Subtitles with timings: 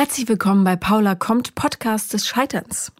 [0.00, 2.90] Herzlich willkommen bei Paula kommt, Podcast des Scheiterns.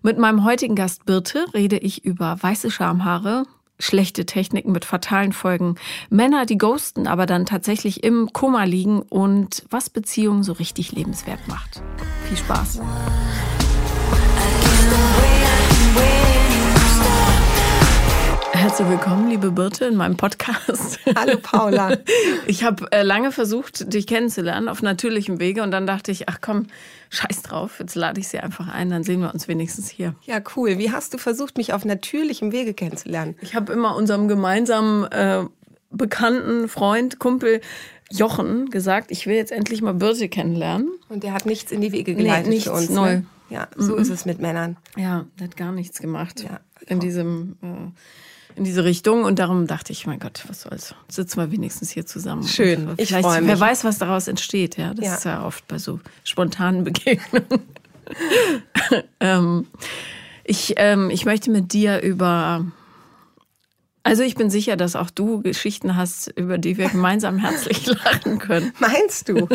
[0.00, 3.44] Mit meinem heutigen Gast Birte rede ich über weiße Schamhaare,
[3.78, 5.74] schlechte Techniken mit fatalen Folgen,
[6.08, 11.46] Männer, die ghosten, aber dann tatsächlich im Koma liegen und was Beziehungen so richtig lebenswert
[11.46, 11.82] macht.
[12.26, 12.80] Viel Spaß.
[18.66, 20.98] Herzlich willkommen, liebe Birte, in meinem Podcast.
[21.14, 21.98] Hallo Paula.
[22.48, 26.38] Ich habe äh, lange versucht, dich kennenzulernen auf natürlichem Wege und dann dachte ich, ach
[26.40, 26.66] komm,
[27.10, 30.16] scheiß drauf, jetzt lade ich sie einfach ein, dann sehen wir uns wenigstens hier.
[30.24, 30.78] Ja, cool.
[30.78, 33.36] Wie hast du versucht, mich auf natürlichem Wege kennenzulernen?
[33.40, 35.44] Ich habe immer unserem gemeinsamen äh,
[35.92, 37.60] bekannten Freund, Kumpel
[38.10, 40.88] Jochen gesagt, ich will jetzt endlich mal Birte kennenlernen.
[41.08, 42.90] Und der hat nichts in die Wege geleitet nee, nichts für uns.
[42.90, 43.14] Neu.
[43.14, 43.26] Ne?
[43.48, 44.02] Ja, so mhm.
[44.02, 44.76] ist es mit Männern.
[44.96, 46.58] Ja, der hat gar nichts gemacht ja.
[46.88, 47.92] in diesem äh,
[48.56, 50.94] in diese Richtung und darum dachte ich, mein Gott, was soll's.
[51.08, 52.42] Sitzen wir wenigstens hier zusammen.
[52.42, 52.94] Schön.
[52.96, 53.50] ich freue mich.
[53.50, 54.78] Wer weiß, was daraus entsteht.
[54.78, 55.14] Ja, das ja.
[55.14, 57.60] ist ja oft bei so spontanen Begegnungen.
[59.20, 59.66] ähm,
[60.44, 62.64] ich, ähm, ich möchte mit dir über
[64.06, 68.38] also ich bin sicher, dass auch du Geschichten hast, über die wir gemeinsam herzlich lachen
[68.38, 68.72] können.
[68.78, 69.48] Meinst du?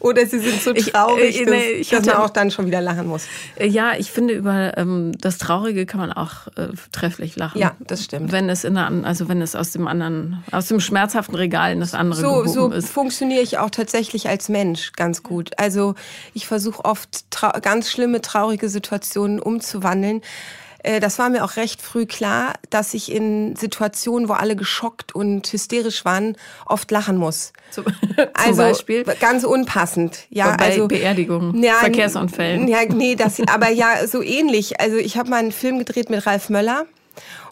[0.00, 2.66] Oder sie sind so traurig, ich, äh, nee, ich dass hatte, man auch dann schon
[2.66, 3.26] wieder lachen muss?
[3.56, 7.58] Äh, ja, ich finde, über ähm, das Traurige kann man auch äh, trefflich lachen.
[7.58, 8.30] Ja, das stimmt.
[8.30, 11.80] Wenn es in einer, also wenn es aus dem anderen, aus dem schmerzhaften Regal in
[11.80, 12.88] das andere so, so ist.
[12.88, 15.52] So funktioniere ich auch tatsächlich als Mensch ganz gut.
[15.56, 15.94] Also
[16.34, 17.24] ich versuche oft
[17.62, 20.20] ganz schlimme, traurige Situationen umzuwandeln
[21.00, 25.50] das war mir auch recht früh klar, dass ich in Situationen, wo alle geschockt und
[25.50, 27.52] hysterisch waren, oft lachen muss.
[27.70, 27.84] Zum,
[28.34, 29.04] also, Beispiel?
[29.20, 30.26] Ganz unpassend.
[30.30, 32.68] Ja, bei also Beerdigungen, ja, Verkehrsunfällen.
[32.68, 34.80] Ja, nee, das, aber ja, so ähnlich.
[34.80, 36.86] Also ich habe mal einen Film gedreht mit Ralf Möller.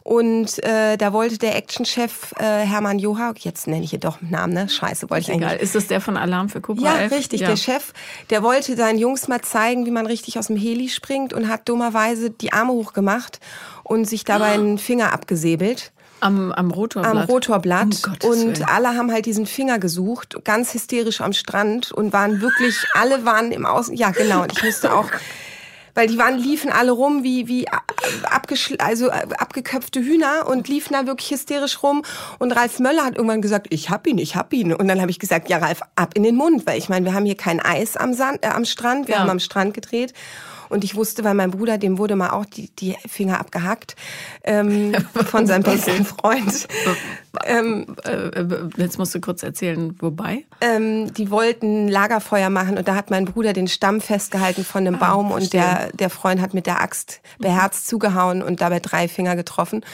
[0.04, 4.30] Und äh, da wollte der Actionchef äh, Hermann Joha, jetzt nenne ich ihn doch mit
[4.32, 4.68] Namen, ne?
[4.68, 5.50] Scheiße, wollte ich egal.
[5.50, 5.62] eigentlich.
[5.62, 7.12] Ist das der von Alarm für Cobra Ja, 11?
[7.12, 7.40] richtig.
[7.42, 7.48] Ja.
[7.48, 7.92] Der Chef,
[8.30, 11.68] der wollte seinen Jungs mal zeigen, wie man richtig aus dem Heli springt und hat
[11.68, 13.38] dummerweise die Arme hochgemacht
[13.84, 15.92] und sich dabei einen Finger abgesäbelt.
[16.18, 17.16] Am, am Rotorblatt.
[17.16, 18.02] Am Rotorblatt.
[18.24, 22.76] Um und alle haben halt diesen Finger gesucht, ganz hysterisch am Strand und waren wirklich,
[22.94, 23.94] alle waren im Außen.
[23.96, 24.42] Ja, genau.
[24.42, 25.08] Und ich musste auch
[25.94, 27.66] weil die waren liefen alle rum wie wie
[28.24, 32.02] abgeschl also abgeköpfte Hühner und liefen da wirklich hysterisch rum.
[32.38, 34.72] Und Ralf Möller hat irgendwann gesagt, ich hab ihn, ich hab ihn.
[34.72, 37.14] Und dann habe ich gesagt, ja Ralf, ab in den Mund, weil ich meine, wir
[37.14, 39.20] haben hier kein Eis am Sand äh, am Strand, wir ja.
[39.20, 40.12] haben am Strand gedreht
[40.72, 43.94] und ich wusste, weil mein Bruder, dem wurde mal auch die, die Finger abgehackt
[44.44, 44.94] ähm,
[45.26, 46.66] von seinem besten Freund.
[47.44, 48.30] ähm, äh,
[48.76, 50.44] Jetzt musst du kurz erzählen, wobei?
[50.60, 54.96] Ähm, die wollten Lagerfeuer machen und da hat mein Bruder den Stamm festgehalten von einem
[54.96, 55.60] ah, Baum verstehe.
[55.60, 59.84] und der, der Freund hat mit der Axt beherzt zugehauen und dabei drei Finger getroffen.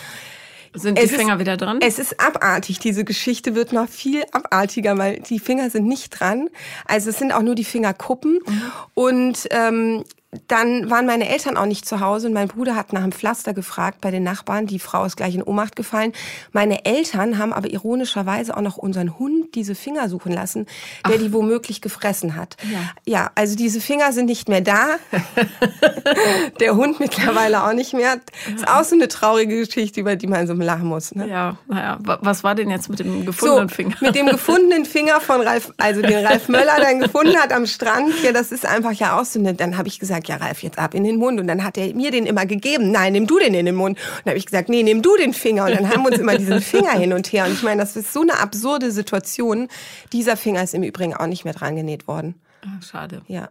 [0.74, 1.78] Sind die es Finger ist, wieder dran?
[1.80, 2.78] Es ist abartig.
[2.78, 6.48] Diese Geschichte wird noch viel abartiger, weil die Finger sind nicht dran.
[6.84, 8.38] Also es sind auch nur die Fingerkuppen.
[8.46, 8.62] Mhm.
[8.94, 10.04] Und ähm,
[10.46, 13.54] dann waren meine Eltern auch nicht zu Hause und mein Bruder hat nach einem Pflaster
[13.54, 14.66] gefragt bei den Nachbarn.
[14.66, 16.12] Die Frau ist gleich in Ohnmacht gefallen.
[16.52, 20.66] Meine Eltern haben aber ironischerweise auch noch unseren Hund diese Finger suchen lassen,
[21.06, 21.20] der Ach.
[21.20, 22.58] die womöglich gefressen hat.
[22.70, 22.78] Ja.
[23.06, 24.96] ja, also diese Finger sind nicht mehr da.
[26.60, 28.20] der Hund mittlerweile auch nicht mehr.
[28.54, 31.14] Ist auch so eine traurige Geschichte, über die man so lachen muss.
[31.14, 31.26] Ne?
[31.26, 31.96] Ja, naja.
[32.02, 33.96] Was war denn jetzt mit dem gefundenen so, Finger?
[34.02, 38.12] Mit dem gefundenen Finger von Ralf, also den Ralf Möller dann gefunden hat am Strand.
[38.22, 40.62] Ja, das ist einfach ja auch so eine, dann habe ich gesagt, gesagt, ja, Ralf,
[40.62, 41.40] jetzt ab in den Mund.
[41.40, 42.90] Und dann hat er mir den immer gegeben.
[42.90, 43.98] Nein, nimm du den in den Mund.
[43.98, 45.64] Und dann habe ich gesagt, nee, nimm du den Finger.
[45.64, 47.46] Und dann haben wir uns immer diesen Finger hin und her.
[47.46, 49.68] Und ich meine, das ist so eine absurde Situation.
[50.12, 52.34] Dieser Finger ist im Übrigen auch nicht mehr dran genäht worden.
[52.62, 53.22] Ach, schade.
[53.26, 53.48] Ja.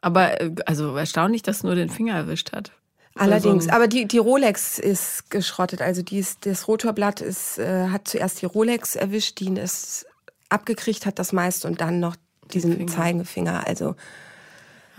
[0.00, 2.72] Aber äh, also erstaunlich, dass nur den Finger erwischt hat.
[3.14, 5.82] Allerdings, aber die, die Rolex ist geschrottet.
[5.82, 10.06] Also die ist, das Rotorblatt ist, äh, hat zuerst die Rolex erwischt, die es
[10.48, 12.16] abgekriegt hat, das meiste, und dann noch
[12.52, 12.92] diesen Finger.
[12.92, 13.66] Zeigefinger.
[13.66, 13.96] Also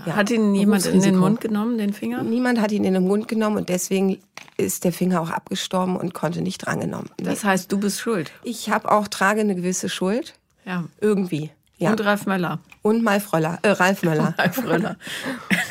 [0.06, 2.24] ja, hat ihn jemand in den Mund genommen, den Finger?
[2.24, 4.20] Niemand hat ihn in den Mund genommen und deswegen
[4.58, 7.10] ist der Finger auch abgestorben und konnte nicht drangenommen.
[7.18, 8.32] Das heißt, du bist schuld.
[8.44, 10.36] Ich habe auch trage eine gewisse Schuld.
[10.66, 10.84] Ja.
[11.00, 11.52] Irgendwie.
[11.78, 11.92] Ja.
[11.92, 12.60] Und Ralf Möller.
[12.82, 14.36] Und Malf Röller, äh, Ralf Möller.
[14.38, 14.98] Ralf Röller.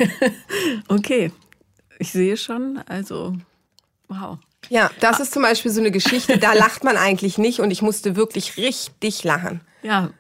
[0.89, 1.33] okay.
[1.99, 3.35] Ich sehe schon, also
[4.09, 4.39] wow.
[4.69, 7.83] Ja, das ist zum Beispiel so eine Geschichte, da lacht man eigentlich nicht und ich
[7.83, 9.61] musste wirklich richtig lachen.
[9.83, 10.11] Ja,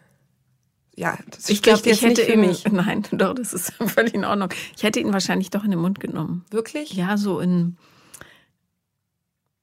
[0.98, 2.64] ja, das ich glaube, ich hätte ihn, mich.
[2.70, 4.50] Nein, doch, das ist völlig in Ordnung.
[4.76, 6.44] Ich hätte ihn wahrscheinlich doch in den Mund genommen.
[6.50, 6.92] Wirklich?
[6.92, 7.76] Ja, so in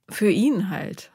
[0.10, 1.12] für ihn halt.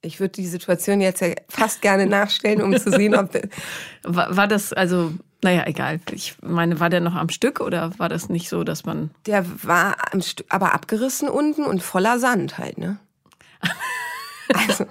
[0.00, 3.32] Ich würde die Situation jetzt ja fast gerne nachstellen, um zu sehen, ob
[4.02, 6.00] war, war das also naja, egal.
[6.10, 9.10] Ich meine, war der noch am Stück oder war das nicht so, dass man.
[9.26, 12.98] Der war am Stück, aber abgerissen unten und voller Sand halt, ne?
[14.52, 14.86] also,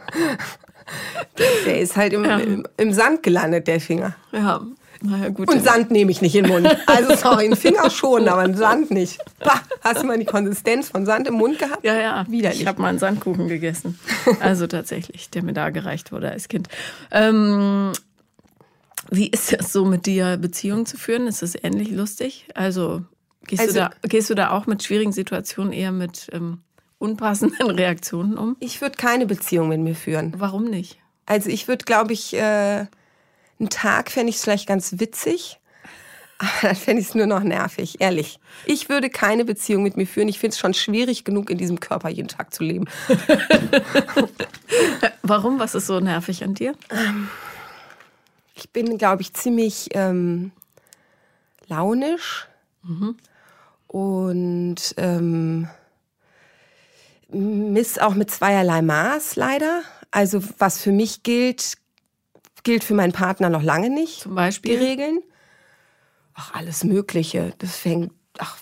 [1.66, 2.38] der ist halt im, ja.
[2.38, 4.16] im, im, Sand gelandet, der Finger.
[4.32, 4.62] Ja.
[5.02, 6.78] Naja, gut, und Sand nehme ich nicht in den Mund.
[6.88, 9.20] Also sorry, einen Finger schon, aber einen Sand nicht.
[9.40, 11.84] Bah, hast du mal die Konsistenz von Sand im Mund gehabt?
[11.84, 12.26] Ja, ja.
[12.28, 12.62] Widerlich.
[12.62, 14.00] Ich habe mal einen Sandkuchen gegessen.
[14.40, 16.68] Also tatsächlich, der mir da gereicht wurde als Kind.
[17.12, 17.92] Ähm,
[19.10, 21.28] wie ist es so, mit dir Beziehungen zu führen?
[21.28, 22.48] Ist das ähnlich lustig?
[22.54, 23.04] Also
[23.46, 26.60] gehst, also, du, da, gehst du da auch mit schwierigen Situationen eher mit ähm,
[27.00, 28.56] unpassenden Reaktionen um?
[28.60, 30.34] Ich würde keine Beziehung mit mir führen.
[30.38, 31.00] Warum nicht?
[31.26, 32.86] Also ich würde, glaube ich, äh,
[33.60, 35.60] einen Tag fände ich es vielleicht ganz witzig.
[36.40, 38.40] Aber dann fände ich es nur noch nervig, ehrlich.
[38.66, 40.28] Ich würde keine Beziehung mit mir führen.
[40.28, 42.86] Ich finde es schon schwierig genug, in diesem Körper jeden Tag zu leben.
[45.24, 45.60] Warum?
[45.60, 46.76] Was ist so nervig an dir?
[46.92, 47.28] Ähm,
[48.54, 50.52] ich bin, glaube ich, ziemlich ähm,
[51.68, 52.48] launisch
[52.84, 53.18] mhm.
[53.88, 55.68] und ähm,
[57.30, 59.82] miss auch mit zweierlei Maß leider.
[60.12, 61.78] Also was für mich gilt,
[62.64, 64.22] gilt für meinen Partner noch lange nicht.
[64.22, 64.78] Zum Beispiel?
[64.78, 65.20] Die Regeln.
[66.34, 67.54] Ach, alles Mögliche.
[67.58, 68.58] Das fängt ach,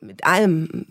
[0.00, 0.86] mit allem.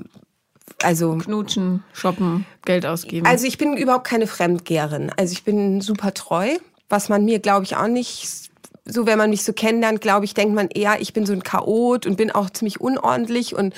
[0.82, 3.26] Also Knutschen, shoppen, Geld ausgeben.
[3.26, 5.12] Also ich bin überhaupt keine Fremdgeherin.
[5.16, 6.58] Also ich bin super treu
[6.94, 8.52] was man mir, glaube ich, auch nicht
[8.86, 11.44] so, wenn man mich so kennenlernt, glaube ich, denkt man eher, ich bin so ein
[11.44, 13.74] Chaot und bin auch ziemlich unordentlich und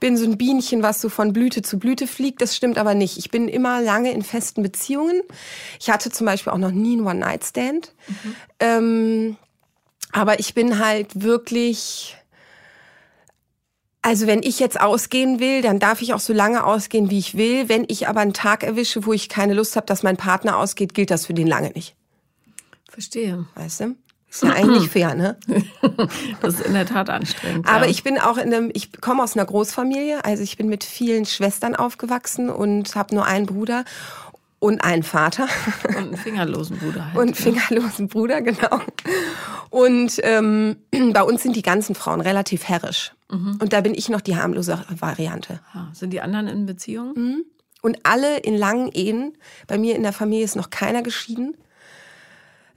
[0.00, 2.42] bin so ein Bienchen, was so von Blüte zu Blüte fliegt.
[2.42, 3.16] Das stimmt aber nicht.
[3.16, 5.22] Ich bin immer lange in festen Beziehungen.
[5.78, 7.92] Ich hatte zum Beispiel auch noch nie einen One-Night-Stand.
[8.08, 8.36] Mhm.
[8.58, 9.36] Ähm,
[10.10, 12.16] aber ich bin halt wirklich,
[14.02, 17.36] also wenn ich jetzt ausgehen will, dann darf ich auch so lange ausgehen, wie ich
[17.36, 17.68] will.
[17.68, 20.92] Wenn ich aber einen Tag erwische, wo ich keine Lust habe, dass mein Partner ausgeht,
[20.94, 21.94] gilt das für den lange nicht.
[22.88, 23.46] Verstehe.
[23.54, 23.94] Weißt du?
[24.30, 25.36] Ist ja eigentlich fair, ne?
[26.40, 27.68] das ist in der Tat anstrengend.
[27.68, 27.90] Aber ja.
[27.90, 31.26] ich bin auch in einem, ich komme aus einer Großfamilie, also ich bin mit vielen
[31.26, 33.84] Schwestern aufgewachsen und habe nur einen Bruder
[34.60, 35.48] und einen Vater.
[35.88, 37.16] Und einen fingerlosen Bruder halt.
[37.16, 38.80] Und einen fingerlosen Bruder, genau.
[39.70, 40.76] Und ähm,
[41.12, 43.12] bei uns sind die ganzen Frauen relativ herrisch.
[43.30, 43.58] Mhm.
[43.60, 45.60] Und da bin ich noch die harmlose Variante.
[45.74, 47.14] Ja, sind die anderen in Beziehung?
[47.14, 47.44] Mhm.
[47.82, 49.36] Und alle in langen Ehen.
[49.66, 51.56] Bei mir in der Familie ist noch keiner geschieden.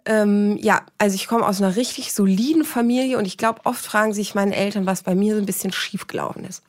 [0.06, 4.14] Ähm, ja, also ich komme aus einer richtig soliden Familie und ich glaube, oft fragen
[4.14, 6.62] sich meine Eltern, was bei mir so ein bisschen schief gelaufen ist.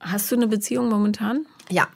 [0.00, 1.46] Hast du eine Beziehung momentan?
[1.70, 1.88] Ja.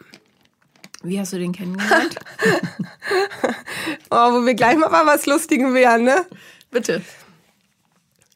[1.02, 2.16] Wie hast du den kennengelernt?
[4.10, 6.26] oh, wo wir gleich mal was Lustigem wären, ne?
[6.70, 7.02] Bitte.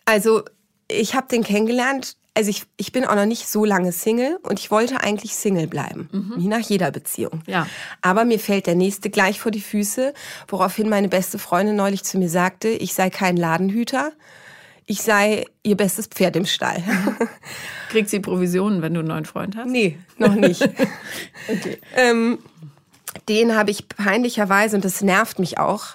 [0.05, 0.45] Also,
[0.89, 4.59] ich habe den kennengelernt also ich, ich bin auch noch nicht so lange Single und
[4.59, 6.33] ich wollte eigentlich Single bleiben, mhm.
[6.37, 7.43] wie nach jeder Beziehung.
[7.47, 7.67] Ja.
[8.03, 10.13] Aber mir fällt der nächste gleich vor die Füße,
[10.49, 14.13] woraufhin meine beste Freundin neulich zu mir sagte, ich sei kein Ladenhüter,
[14.87, 16.83] ich sei ihr bestes Pferd im Stall.
[17.89, 19.69] Kriegt sie Provisionen, wenn du einen neuen Freund hast?
[19.69, 20.63] Nee, noch nicht.
[21.49, 21.79] okay.
[21.97, 22.39] ähm,
[23.29, 25.87] den habe ich peinlicherweise, und das nervt mich auch,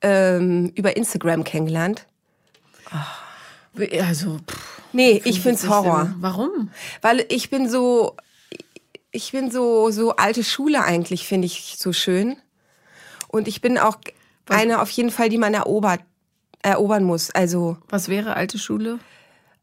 [0.00, 2.06] ähm, über Instagram kennengelernt.
[2.92, 3.23] Oh.
[3.76, 4.82] Also, pff.
[4.92, 6.04] Nee, ich find's Horror.
[6.04, 6.14] Denn?
[6.20, 6.70] Warum?
[7.02, 8.16] Weil ich bin so,
[9.10, 12.36] ich bin so, so alte Schule eigentlich, finde ich so schön.
[13.26, 13.96] Und ich bin auch
[14.46, 14.58] Was?
[14.58, 16.00] eine auf jeden Fall, die man erobert,
[16.62, 17.32] erobern muss.
[17.32, 17.76] Also.
[17.88, 19.00] Was wäre alte Schule?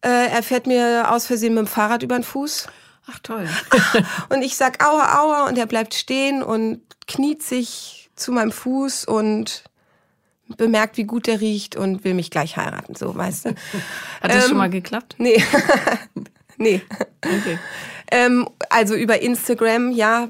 [0.02, 2.68] Äh, er fährt mir aus Versehen mit dem Fahrrad über den Fuß.
[3.10, 3.48] Ach toll.
[4.30, 9.06] und ich sag aua, aua und er bleibt stehen und kniet sich zu meinem Fuß
[9.06, 9.64] und
[10.58, 13.50] bemerkt, wie gut der riecht und will mich gleich heiraten, so, weißt du.
[14.22, 15.16] Hat das ähm, schon mal geklappt?
[15.18, 15.44] Nee.
[16.58, 16.82] nee.
[17.24, 17.60] Okay.
[18.12, 20.30] Ähm, also über Instagram, ja,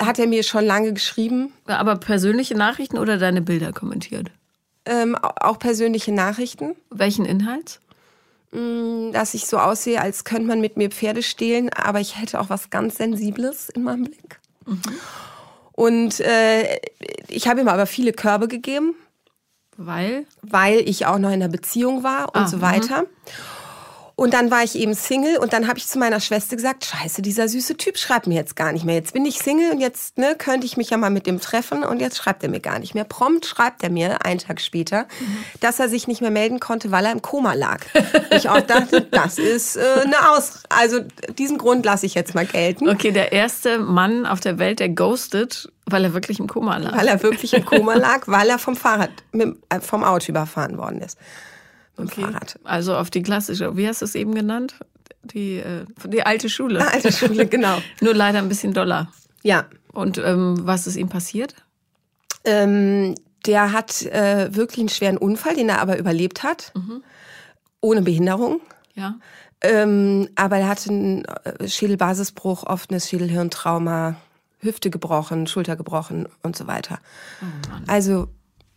[0.00, 1.52] hat er mir schon lange geschrieben.
[1.66, 4.30] Aber persönliche Nachrichten oder deine Bilder kommentiert?
[4.84, 6.74] Ähm, auch persönliche Nachrichten.
[6.90, 7.80] Welchen Inhalt?
[8.52, 12.40] Mm, dass ich so aussehe, als könnte man mit mir Pferde stehlen, aber ich hätte
[12.40, 14.40] auch was ganz Sensibles in meinem Blick.
[14.66, 14.80] Mhm.
[15.72, 16.80] Und äh,
[17.28, 18.94] ich habe ihm aber viele Körbe gegeben.
[19.78, 20.26] Weil?
[20.42, 23.02] Weil ich auch noch in einer Beziehung war und ah, so weiter.
[23.02, 23.08] Mh.
[24.18, 27.22] Und dann war ich eben Single und dann habe ich zu meiner Schwester gesagt, scheiße,
[27.22, 28.96] dieser süße Typ schreibt mir jetzt gar nicht mehr.
[28.96, 31.84] Jetzt bin ich Single und jetzt ne, könnte ich mich ja mal mit dem treffen
[31.84, 33.04] und jetzt schreibt er mir gar nicht mehr.
[33.04, 35.44] Prompt schreibt er mir einen Tag später, mhm.
[35.60, 37.78] dass er sich nicht mehr melden konnte, weil er im Koma lag.
[38.32, 40.64] ich auch dachte, das ist äh, eine Aus...
[40.68, 40.98] Also
[41.38, 42.88] diesen Grund lasse ich jetzt mal gelten.
[42.88, 46.96] Okay, der erste Mann auf der Welt, der ghostet, weil er wirklich im Koma lag.
[46.96, 50.76] Weil er wirklich im Koma lag, weil er vom Fahrrad, mit, äh, vom Auto überfahren
[50.76, 51.16] worden ist
[51.98, 52.22] mit okay.
[52.22, 52.58] Fahrrad.
[52.64, 54.76] Also auf die klassische, wie hast du es eben genannt?
[55.24, 56.86] Die, äh, die alte Schule.
[56.86, 57.78] Alte Schule, genau.
[58.00, 59.10] Nur leider ein bisschen doller.
[59.42, 59.66] Ja.
[59.92, 61.54] Und ähm, was ist ihm passiert?
[62.44, 63.14] Ähm,
[63.46, 66.72] der hat äh, wirklich einen schweren Unfall, den er aber überlebt hat.
[66.74, 67.02] Mhm.
[67.80, 68.60] Ohne Behinderung.
[68.94, 69.16] Ja.
[69.60, 74.16] Ähm, aber er hatte einen äh, Schädelbasisbruch, offenes Schädelhirntrauma,
[74.60, 76.98] Hüfte gebrochen, Schulter gebrochen und so weiter.
[77.42, 77.46] Oh
[77.86, 78.28] also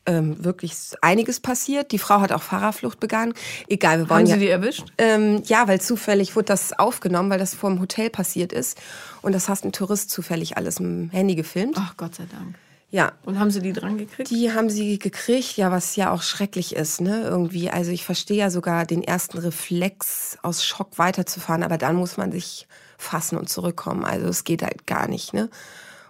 [0.05, 1.91] ähm, wirklich einiges passiert.
[1.91, 3.33] Die Frau hat auch Fahrerflucht begangen.
[3.67, 4.85] Egal, wir wollen Haben Sie ja, die erwischt?
[4.97, 8.79] Ähm, ja, weil zufällig wurde das aufgenommen, weil das vor dem Hotel passiert ist.
[9.21, 11.75] Und das hast ein Tourist zufällig alles im Handy gefilmt.
[11.77, 12.55] Ach, Gott sei Dank.
[12.91, 13.13] Ja.
[13.23, 14.29] Und haben Sie die dran gekriegt?
[14.29, 17.23] Die haben sie gekriegt, ja, was ja auch schrecklich ist, ne?
[17.23, 17.69] Irgendwie.
[17.69, 22.33] Also ich verstehe ja sogar den ersten Reflex, aus Schock weiterzufahren, aber dann muss man
[22.33, 22.67] sich
[22.97, 24.03] fassen und zurückkommen.
[24.03, 25.49] Also es geht halt gar nicht, ne?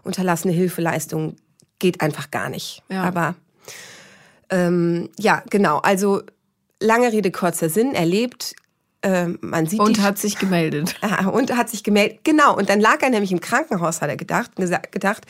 [0.04, 1.36] Unterlassene Hilfeleistung
[1.78, 2.82] geht einfach gar nicht.
[2.90, 3.04] Ja.
[3.04, 3.36] Aber
[4.50, 5.78] ähm, ja, genau.
[5.78, 6.22] Also
[6.80, 8.56] lange Rede, kurzer Sinn, erlebt.
[9.04, 10.96] Ähm, man sieht Und hat sich gemeldet.
[11.02, 12.20] Ah, und hat sich gemeldet.
[12.24, 12.56] Genau.
[12.56, 15.26] Und dann lag er nämlich im Krankenhaus, hat er gedacht, gedacht.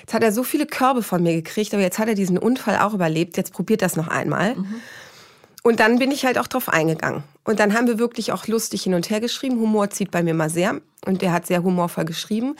[0.00, 2.78] Jetzt hat er so viele Körbe von mir gekriegt, aber jetzt hat er diesen Unfall
[2.78, 3.36] auch überlebt.
[3.36, 4.54] Jetzt probiert das noch einmal.
[5.62, 7.24] Und dann bin ich halt auch drauf eingegangen.
[7.44, 9.58] Und dann haben wir wirklich auch lustig hin und her geschrieben.
[9.58, 10.80] Humor zieht bei mir mal sehr.
[11.06, 12.56] Und der hat sehr humorvoll geschrieben.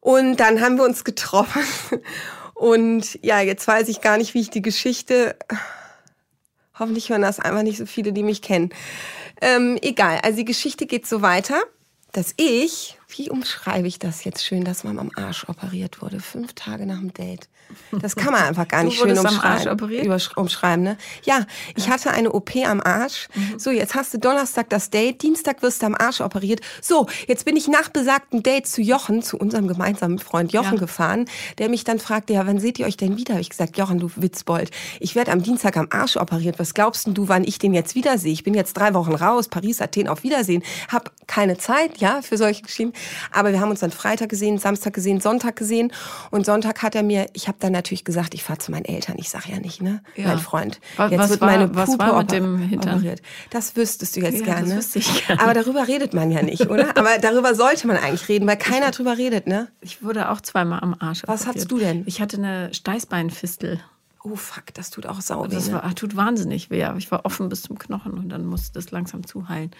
[0.00, 1.62] Und dann haben wir uns getroffen.
[2.54, 5.36] Und ja, jetzt weiß ich gar nicht, wie ich die Geschichte.
[6.78, 8.70] Hoffentlich hören das einfach nicht so viele, die mich kennen.
[9.40, 11.60] Ähm, egal, also die Geschichte geht so weiter,
[12.12, 16.52] dass ich, wie umschreibe ich das jetzt schön, dass man am Arsch operiert wurde, fünf
[16.52, 17.48] Tage nach dem Date.
[17.92, 20.20] Das kann man einfach gar Du nicht schön wurdest am umschreiben.
[20.36, 20.96] Umschreiben, ne?
[21.24, 23.28] Ja, ich hatte eine OP am Arsch.
[23.34, 23.58] Mhm.
[23.58, 26.60] So, jetzt hast du Donnerstag das Date, Dienstag wirst du am Arsch operiert.
[26.80, 30.80] So, jetzt bin ich nach besagtem Date zu Jochen, zu unserem gemeinsamen Freund Jochen Ja.
[30.80, 31.26] gefahren,
[31.58, 33.34] der mich dann fragte, ja, wann seht ihr euch denn wieder?
[33.34, 36.58] Habe ich gesagt, Jochen, du Witzbold, ich werde am Dienstag am Arsch operiert.
[36.58, 38.32] Was glaubst denn du, wann ich den jetzt wiedersehe?
[38.32, 40.62] Ich bin jetzt drei Wochen raus, Paris, Athen, auf Wiedersehen.
[40.88, 42.92] Hab keine Zeit, ja, für solche Geschichten.
[43.32, 45.92] Aber wir haben uns dann Freitag gesehen, Samstag gesehen, Sonntag gesehen.
[46.30, 49.16] Und Sonntag hat er mir, ich habe dann natürlich gesagt, ich fahre zu meinen Eltern.
[49.18, 50.28] Ich sag ja nicht, ne, Ja.
[50.28, 50.80] mein Freund.
[50.98, 52.96] Jetzt was wird war- meine was war mit dem Hintern?
[52.96, 53.22] operiert.
[53.50, 54.66] Das wüsstest du jetzt Ja, gerne.
[54.68, 55.40] das wüsste ich gerne.
[55.42, 56.90] Aber darüber redet man ja nicht, oder?
[56.96, 59.68] Aber darüber sollte man eigentlich reden, weil keiner drüber redet, ne?
[59.80, 61.46] Ich wurde auch zweimal am Arsch Was operiert.
[61.48, 62.02] hattest du denn?
[62.06, 63.80] Ich hatte eine Steißbeinfistel.
[64.24, 65.48] Oh fuck, das tut auch sau weh.
[65.54, 65.72] Das Ne?
[65.74, 66.84] war, ah, tut wahnsinnig weh.
[66.84, 69.72] aber Ich war offen bis zum Knochen und dann musste das langsam zuheilen.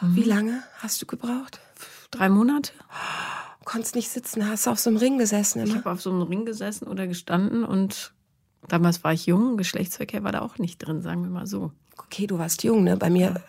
[0.00, 1.58] Wie lange hast du gebraucht?
[2.12, 2.70] Drei Monate.
[3.66, 5.80] Konntest nicht sitzen, hast du auf so einem Ring gesessen Ich immer?
[5.80, 8.14] habe auf so einem Ring gesessen oder gestanden und
[8.68, 9.56] damals war ich jung.
[9.56, 11.72] Geschlechtsverkehr war da auch nicht drin, sagen wir mal so.
[11.98, 12.96] Okay, du warst jung, ne?
[12.96, 13.42] Bei mir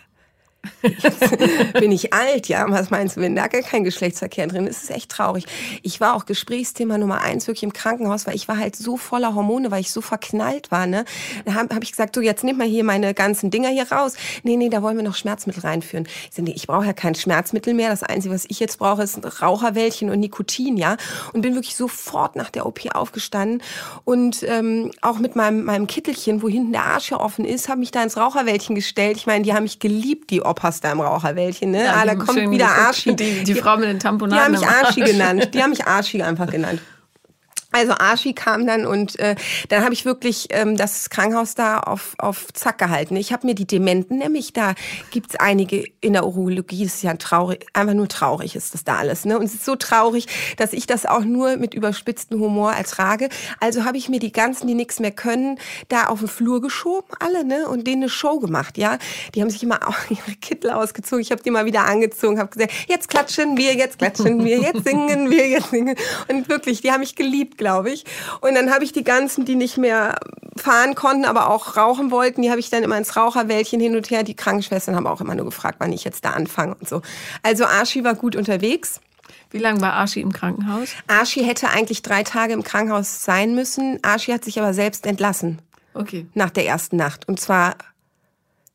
[1.80, 2.66] bin ich alt, ja.
[2.68, 5.46] Was meinst du, wenn da gar kein Geschlechtsverkehr drin ist, ist echt traurig.
[5.82, 9.34] Ich war auch Gesprächsthema Nummer eins wirklich im Krankenhaus, weil ich war halt so voller
[9.34, 11.04] Hormone, weil ich so verknallt war, ne.
[11.44, 14.14] Da habe hab ich gesagt, so jetzt nimm mal hier meine ganzen Dinger hier raus.
[14.42, 16.06] Nee, nee, da wollen wir noch Schmerzmittel reinführen.
[16.28, 17.90] Ich sag, nee, ich brauche ja kein Schmerzmittel mehr.
[17.90, 20.96] Das Einzige, was ich jetzt brauche, ist ein Raucherwäldchen und Nikotin, ja.
[21.32, 23.62] Und bin wirklich sofort nach der OP aufgestanden
[24.04, 27.80] und ähm, auch mit meinem, meinem Kittelchen, wo hinten der Arsch ja offen ist, habe
[27.80, 29.16] mich da ins Raucherwäldchen gestellt.
[29.16, 31.92] Ich meine, die haben mich geliebt, die Opas da im Raucherwäldchen, ne?
[31.94, 32.68] ah, da die kommt wieder.
[32.68, 33.14] Arschi.
[33.14, 34.44] Die, die Frau mit den Die Tamponaden.
[34.44, 34.66] haben mich.
[34.66, 35.50] Arschi genannt.
[35.54, 36.80] Die haben mich Arschi einfach genannt.
[37.78, 39.36] Also Arschi kam dann und äh,
[39.68, 43.14] dann habe ich wirklich ähm, das Krankenhaus da auf, auf Zack gehalten.
[43.14, 44.74] Ich habe mir die Dementen, nämlich da
[45.12, 48.96] gibt's einige in der Urologie, das ist ja traurig, einfach nur traurig ist das da
[48.96, 49.24] alles.
[49.24, 49.38] Ne?
[49.38, 53.28] Und es ist so traurig, dass ich das auch nur mit überspitztem Humor ertrage.
[53.60, 57.08] Also habe ich mir die ganzen, die nichts mehr können, da auf den Flur geschoben,
[57.20, 57.68] alle, ne?
[57.68, 58.98] Und denen eine Show gemacht, ja.
[59.34, 61.20] Die haben sich immer auch ihre Kittel ausgezogen.
[61.20, 64.84] Ich habe die mal wieder angezogen, habe gesagt, jetzt klatschen wir, jetzt klatschen wir, jetzt
[64.84, 65.94] singen wir, jetzt singen.
[66.28, 68.04] Und wirklich, die haben mich geliebt, glaube ich.
[68.40, 70.18] Und dann habe ich die ganzen, die nicht mehr
[70.56, 74.10] fahren konnten, aber auch rauchen wollten, die habe ich dann immer ins Raucherwäldchen hin und
[74.10, 74.22] her.
[74.22, 77.02] Die Krankenschwestern haben auch immer nur gefragt, wann ich jetzt da anfange und so.
[77.42, 79.00] Also Arschi war gut unterwegs.
[79.50, 80.88] Wie lange war Arschi im Krankenhaus?
[81.06, 83.98] Arschi hätte eigentlich drei Tage im Krankenhaus sein müssen.
[84.02, 85.60] Arschi hat sich aber selbst entlassen
[85.94, 86.26] Okay.
[86.34, 87.28] nach der ersten Nacht.
[87.28, 87.76] Und zwar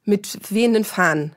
[0.06, 1.36] mit wehenden Fahnen.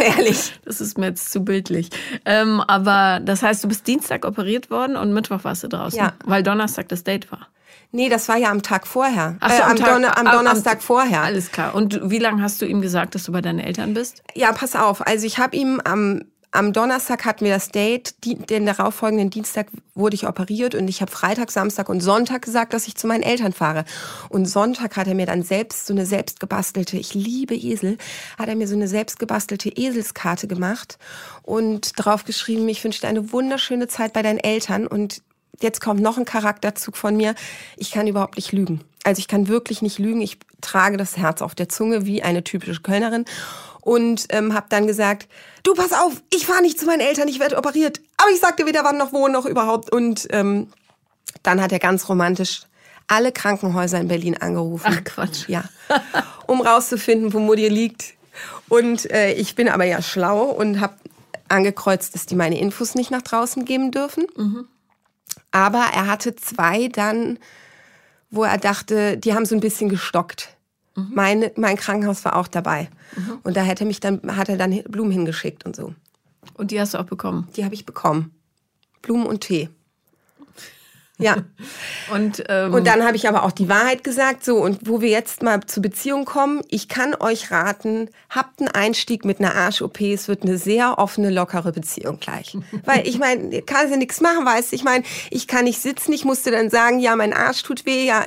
[0.16, 0.58] Ehrlich.
[0.64, 1.90] Das ist mir jetzt zu bildlich.
[2.24, 6.12] Ähm, aber das heißt, du bist Dienstag operiert worden und Mittwoch warst du draußen, Ja.
[6.24, 7.48] weil Donnerstag das Date war.
[7.92, 9.36] Nee, das war ja am Tag vorher.
[9.40, 11.22] Ach so, äh, am, Tag- Donner am Donnerstag am- vorher.
[11.22, 11.74] Alles klar.
[11.74, 14.22] Und wie lange hast du ihm gesagt, dass du bei deinen Eltern bist?
[14.34, 15.04] Ja, pass auf.
[15.06, 20.16] Also ich habe ihm am, am Donnerstag hatten wir das Date, den darauffolgenden Dienstag wurde
[20.16, 23.52] ich operiert und ich habe Freitag, Samstag und Sonntag gesagt, dass ich zu meinen Eltern
[23.52, 23.84] fahre.
[24.30, 27.98] Und Sonntag hat er mir dann selbst so eine selbstgebastelte, ich liebe Esel,
[28.36, 30.98] hat er mir so eine selbstgebastelte Eselskarte gemacht
[31.42, 35.22] und drauf geschrieben, ich wünsche dir eine wunderschöne Zeit bei deinen Eltern und
[35.60, 37.34] jetzt kommt noch ein Charakterzug von mir.
[37.76, 38.80] Ich kann überhaupt nicht lügen.
[39.04, 40.20] Also ich kann wirklich nicht lügen.
[40.20, 43.24] Ich trage das Herz auf der Zunge wie eine typische Kölnerin
[43.82, 45.28] und ähm, habe dann gesagt,
[45.62, 48.00] du pass auf, ich fahre nicht zu meinen Eltern, ich werde operiert.
[48.16, 49.92] Aber ich sagte weder wann noch wo noch überhaupt.
[49.92, 50.68] Und ähm,
[51.42, 52.62] dann hat er ganz romantisch
[53.06, 54.86] alle Krankenhäuser in Berlin angerufen.
[54.88, 55.48] Ach, Quatsch.
[55.48, 55.64] Ja,
[56.46, 58.14] um rauszufinden, wo Mutti liegt.
[58.68, 60.94] Und äh, ich bin aber ja schlau und habe
[61.48, 64.26] angekreuzt, dass die meine Infos nicht nach draußen geben dürfen.
[65.50, 67.38] Aber er hatte zwei dann
[68.30, 70.56] wo er dachte, die haben so ein bisschen gestockt.
[71.08, 71.14] Mhm.
[71.14, 72.88] Meine, mein Krankenhaus war auch dabei.
[73.16, 73.38] Mhm.
[73.42, 75.94] Und da hätte mich dann, hat er dann Blumen hingeschickt und so.
[76.54, 77.48] Und die hast du auch bekommen?
[77.56, 78.32] Die habe ich bekommen.
[79.02, 79.68] Blumen und Tee.
[81.20, 81.36] Ja.
[82.12, 84.44] und, ähm, und dann habe ich aber auch die Wahrheit gesagt.
[84.44, 88.68] So, und wo wir jetzt mal zur Beziehung kommen, ich kann euch raten, habt einen
[88.68, 90.00] Einstieg mit einer Arsch-OP.
[90.00, 92.56] Es wird eine sehr offene, lockere Beziehung gleich.
[92.84, 96.12] Weil ich meine, kann ja nichts machen, weißt Ich meine, ich kann nicht sitzen.
[96.12, 98.24] Ich musste dann sagen, ja, mein Arsch tut weh, ja.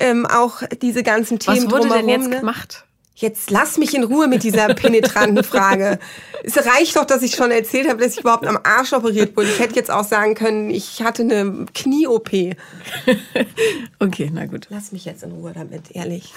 [0.00, 2.38] Ähm, auch diese ganzen Themen Was wurde denn jetzt ne?
[2.38, 2.84] gemacht?
[3.14, 5.98] Jetzt lass mich in Ruhe mit dieser penetranten Frage.
[6.44, 9.48] es reicht doch, dass ich schon erzählt habe, dass ich überhaupt am Arsch operiert wurde.
[9.48, 12.30] Ich hätte jetzt auch sagen können, ich hatte eine Knie-OP.
[13.98, 14.68] okay, na gut.
[14.70, 16.32] Lass mich jetzt in Ruhe damit, ehrlich.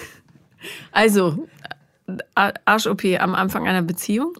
[0.90, 1.46] Also,
[2.34, 4.38] Arsch-OP am Anfang einer Beziehung?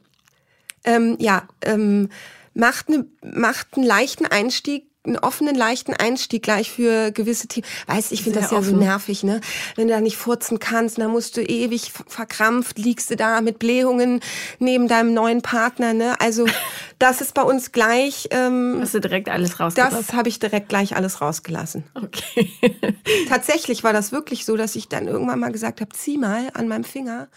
[0.84, 2.08] Ähm, ja, ähm,
[2.54, 7.66] macht, ne, macht einen leichten Einstieg einen offenen, leichten Einstieg gleich für gewisse Themen.
[7.86, 8.70] Weißt, ich finde das ja offen.
[8.70, 9.40] so nervig, ne?
[9.74, 13.58] Wenn du da nicht furzen kannst, dann musst du ewig verkrampft, liegst du da mit
[13.58, 14.20] Blähungen
[14.60, 16.20] neben deinem neuen Partner, ne?
[16.20, 16.46] Also
[17.00, 18.28] das ist bei uns gleich.
[18.30, 19.98] Ähm, Hast du direkt alles rausgelassen?
[19.98, 21.82] Das habe ich direkt gleich alles rausgelassen.
[21.94, 22.52] Okay.
[23.28, 26.68] Tatsächlich war das wirklich so, dass ich dann irgendwann mal gesagt habe, zieh mal an
[26.68, 27.28] meinem Finger.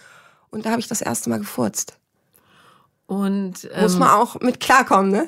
[0.52, 1.98] Und da habe ich das erste Mal gefurzt.
[3.08, 5.28] Und, ähm, Muss man auch mit klarkommen, ne?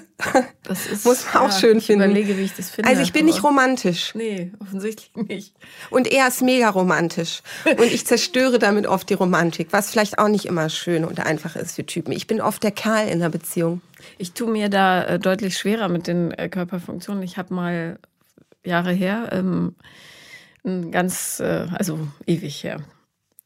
[0.64, 2.10] Das ist, Muss man auch ja, schön finden.
[2.10, 2.90] Ich überlege, wie ich das finde.
[2.90, 4.16] Also ich bin nicht romantisch.
[4.16, 5.54] Nee, offensichtlich nicht.
[5.92, 7.44] Und er ist mega romantisch.
[7.66, 11.56] Und ich zerstöre damit oft die Romantik, was vielleicht auch nicht immer schön und einfach
[11.56, 12.14] ist für Typen.
[12.14, 13.82] Ich bin oft der Kerl in der Beziehung.
[14.18, 17.22] Ich tue mir da äh, deutlich schwerer mit den äh, Körperfunktionen.
[17.22, 18.00] Ich habe mal
[18.64, 19.76] Jahre her, ähm,
[20.92, 22.82] ganz, äh, also ewig her,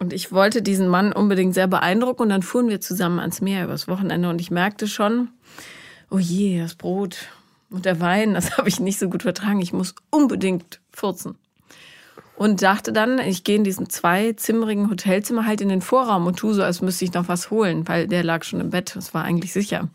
[0.01, 3.65] und ich wollte diesen Mann unbedingt sehr beeindrucken und dann fuhren wir zusammen ans Meer
[3.65, 5.29] übers Wochenende und ich merkte schon,
[6.10, 7.27] oh je, das Brot
[7.70, 9.62] und der Wein, das habe ich nicht so gut vertragen.
[9.62, 11.36] Ich muss unbedingt furzen.
[12.36, 16.39] Und dachte dann, ich gehe in diesen zwei zimmerigen Hotelzimmer halt in den Vorraum und
[16.39, 18.96] tue so, als müsste ich noch was holen, weil der lag schon im Bett.
[18.96, 19.88] Das war eigentlich sicher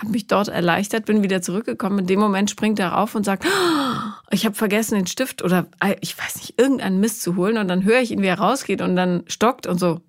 [0.00, 2.00] habe mich dort erleichtert, bin wieder zurückgekommen.
[2.00, 5.66] In dem Moment springt er rauf und sagt, oh, ich habe vergessen, den Stift oder
[5.80, 7.58] äh, ich weiß nicht, irgendeinen Mist zu holen.
[7.58, 10.00] Und dann höre ich ihn, wie er rausgeht und dann stockt und so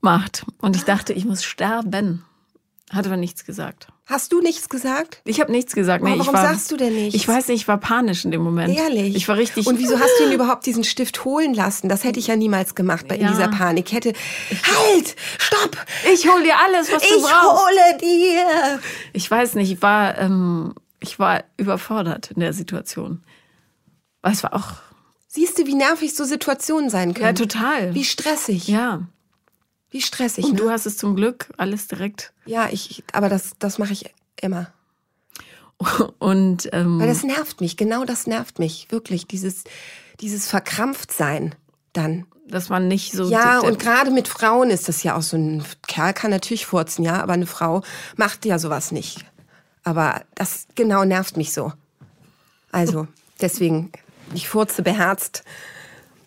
[0.00, 0.46] macht.
[0.60, 2.24] Und ich dachte, ich muss sterben.
[2.90, 3.88] Hat aber nichts gesagt.
[4.04, 5.20] Hast du nichts gesagt?
[5.24, 6.04] Ich habe nichts gesagt.
[6.04, 7.16] Nee, warum war, sagst du denn nichts?
[7.16, 8.76] Ich weiß nicht, ich war panisch in dem Moment.
[8.76, 9.16] Ehrlich?
[9.16, 9.66] Ich war richtig.
[9.66, 11.88] Und wieso hast du ihn überhaupt diesen Stift holen lassen?
[11.88, 13.22] Das hätte ich ja niemals gemacht bei ja.
[13.22, 13.86] in dieser Panik.
[13.88, 14.12] Ich hätte
[14.50, 15.76] halt, stopp!
[16.14, 17.32] Ich hole dir alles, was ich du brauchst.
[17.32, 18.80] Ich hole dir.
[19.12, 23.24] Ich weiß nicht, ich war, ähm, ich war überfordert in der Situation.
[24.22, 24.74] Es war auch.
[25.26, 27.26] Siehst du, wie nervig so Situationen sein können?
[27.26, 27.94] Ja, total.
[27.94, 28.68] Wie stressig.
[28.68, 29.08] Ja.
[29.96, 30.44] Wie stressig.
[30.44, 30.58] Und ne?
[30.58, 32.34] du hast es zum Glück alles direkt.
[32.44, 34.70] Ja, ich, aber das, das mache ich immer.
[36.18, 37.78] Und ähm, weil das nervt mich.
[37.78, 39.26] Genau das nervt mich wirklich.
[39.26, 39.64] Dieses,
[40.20, 41.54] dieses Verkrampftsein
[41.94, 42.26] dann.
[42.46, 43.24] Dass man nicht so.
[43.30, 47.04] Ja, und gerade mit Frauen ist das ja auch so ein Kerl kann natürlich furzen,
[47.04, 47.82] ja, aber eine Frau
[48.16, 49.24] macht ja sowas nicht.
[49.82, 51.72] Aber das genau nervt mich so.
[52.70, 53.08] Also
[53.40, 53.90] deswegen,
[54.34, 55.42] ich furze beherzt.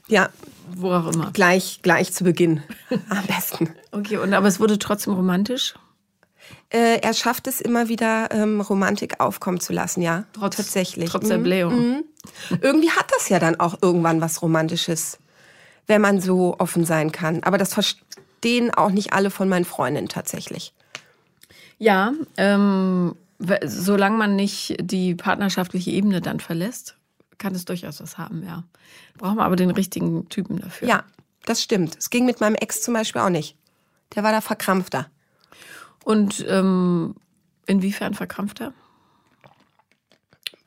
[0.07, 0.29] Ja,
[0.75, 1.31] wo auch immer.
[1.31, 2.63] Gleich, gleich zu Beginn.
[3.09, 3.69] Am besten.
[3.91, 5.75] Okay, und aber es wurde trotzdem romantisch?
[6.69, 10.25] Äh, er schafft es immer wieder, ähm, Romantik aufkommen zu lasten, ja.
[10.33, 11.09] Trotz, Tatsächlich.
[11.09, 11.43] Trotz der mhm.
[11.43, 11.73] Blähung.
[11.73, 12.03] Mhm.
[12.61, 15.17] Irgendwie hat das ja dann auch irgendwann was Romantisches,
[15.87, 17.43] wenn man so offen sein kann.
[17.43, 20.73] Aber das verstehen auch nicht alle von meinen Freundinnen tatsächlich.
[21.79, 23.15] Ja, ähm,
[23.65, 26.95] solange man nicht die partnerschaftliche Ebene dann verlässt,
[27.39, 28.63] kann es durchaus was haben, ja.
[29.17, 30.87] Braucht man aber den richtigen Typen dafür.
[30.87, 31.03] Ja,
[31.45, 31.97] das stimmt.
[31.97, 33.57] Es ging mit meinem Ex zum Beispiel auch nicht.
[34.15, 35.09] Der war da verkrampfter.
[36.03, 37.15] Und ähm,
[37.65, 38.73] inwiefern verkrampfter?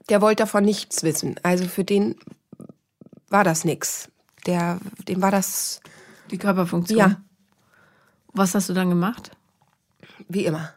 [0.08, 1.37] Der wollte davon nichts wissen.
[1.42, 2.16] Also für den
[3.28, 4.11] war das nix.
[4.46, 5.80] Der, dem war das.
[6.30, 6.98] Die Körperfunktion?
[6.98, 7.20] Ja.
[8.32, 9.30] Was hast du dann gemacht?
[10.28, 10.72] Wie immer.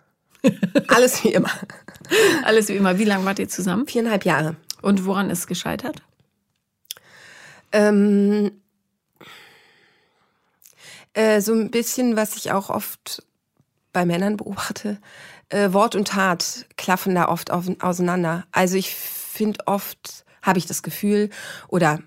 [0.88, 1.50] Alles wie immer.
[2.44, 3.00] Alles wie immer.
[3.00, 3.88] Wie lange wart ihr zusammen?
[3.88, 4.56] Viereinhalb Jahre.
[4.82, 6.02] Und woran ist es gescheitert?
[7.72, 8.52] Ähm,
[11.14, 13.24] äh, so ein bisschen, was ich auch oft
[13.94, 15.00] bei Männern beobachte,
[15.50, 18.46] äh, Wort und Tat klaffen da oft auf, auseinander.
[18.52, 21.30] Also ich finde oft, habe ich das Gefühl,
[21.68, 22.00] oder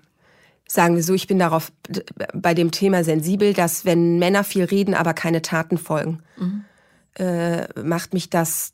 [0.67, 1.71] sagen wir so, ich bin darauf
[2.33, 6.65] bei dem Thema sensibel, dass wenn Männer viel reden, aber keine Taten folgen, mhm.
[7.15, 8.73] äh, macht mich das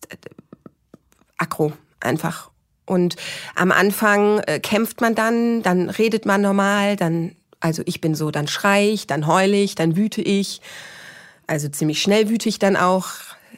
[1.37, 2.51] aggro einfach.
[2.85, 3.15] Und
[3.55, 8.31] am Anfang äh, kämpft man dann, dann redet man normal, dann, also ich bin so,
[8.31, 10.61] dann schrei ich, dann heule ich, dann wüte ich.
[11.47, 13.07] Also ziemlich schnell wüte ich dann auch.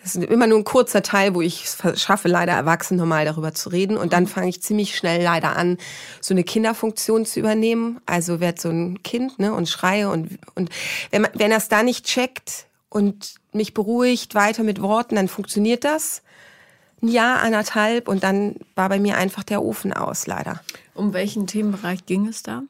[0.03, 3.53] Das ist immer nur ein kurzer Teil, wo ich es schaffe, leider erwachsen normal darüber
[3.53, 3.97] zu reden.
[3.97, 4.27] Und dann mhm.
[4.27, 5.77] fange ich ziemlich schnell leider an,
[6.21, 7.99] so eine Kinderfunktion zu übernehmen.
[8.05, 10.09] Also werde so ein Kind ne, und schreie.
[10.09, 10.69] Und, und
[11.11, 15.27] wenn, man, wenn er es da nicht checkt und mich beruhigt weiter mit Worten, dann
[15.27, 16.21] funktioniert das.
[17.01, 20.61] Ein Jahr, anderthalb und dann war bei mir einfach der Ofen aus, leider.
[20.95, 22.63] Um welchen Themenbereich ging es da?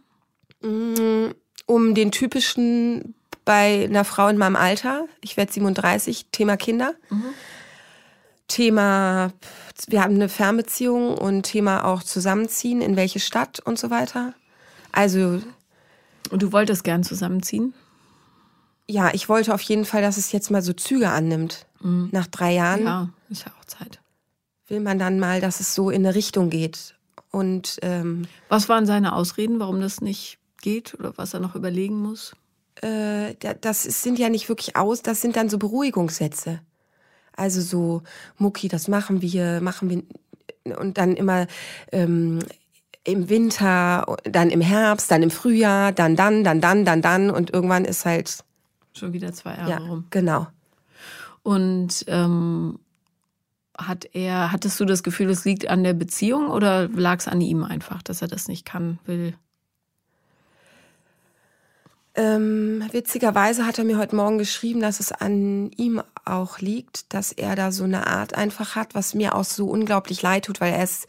[0.62, 1.32] Mm,
[1.66, 3.16] um den typischen
[3.48, 5.08] bei einer Frau in meinem Alter.
[5.22, 6.94] Ich werde 37, Thema Kinder.
[7.10, 7.24] Mhm.
[8.50, 9.32] Thema,
[9.88, 14.34] wir haben eine Fernbeziehung und Thema auch zusammenziehen, in welche Stadt und so weiter.
[14.92, 15.42] Also.
[16.30, 17.74] Und du wolltest gern zusammenziehen?
[18.90, 21.66] Ja, ich wollte auf jeden Fall, dass es jetzt mal so Züge annimmt.
[21.80, 22.10] Mhm.
[22.12, 22.84] Nach drei Jahren.
[22.84, 24.02] Ja, ist ja auch Zeit.
[24.68, 26.96] Will man dann mal, dass es so in eine Richtung geht.
[27.32, 32.02] Und ähm, was waren seine Ausreden, warum das nicht geht oder was er noch überlegen
[32.02, 32.34] muss?
[32.82, 36.60] äh, das sind ja nicht wirklich aus, das sind dann so Beruhigungssätze.
[37.36, 38.02] Also so,
[38.38, 41.48] Mucki, das machen wir, machen wir und dann immer
[41.92, 42.40] ähm,
[43.04, 47.54] im Winter, dann im Herbst, dann im Frühjahr, dann dann, dann dann, dann dann und
[47.54, 48.44] irgendwann ist halt
[48.94, 50.06] schon wieder zwei Jahre ja, rum.
[50.10, 50.48] Genau.
[51.44, 52.80] Und ähm,
[53.78, 57.42] hat er, hattest du das Gefühl, es liegt an der Beziehung oder lag es an
[57.42, 59.36] ihm einfach, dass er das nicht kann, will?
[62.16, 67.32] Ähm, witzigerweise hat er mir heute Morgen geschrieben, dass es an ihm auch liegt, dass
[67.32, 70.74] er da so eine Art einfach hat, was mir auch so unglaublich leid tut, weil
[70.74, 71.06] er ist,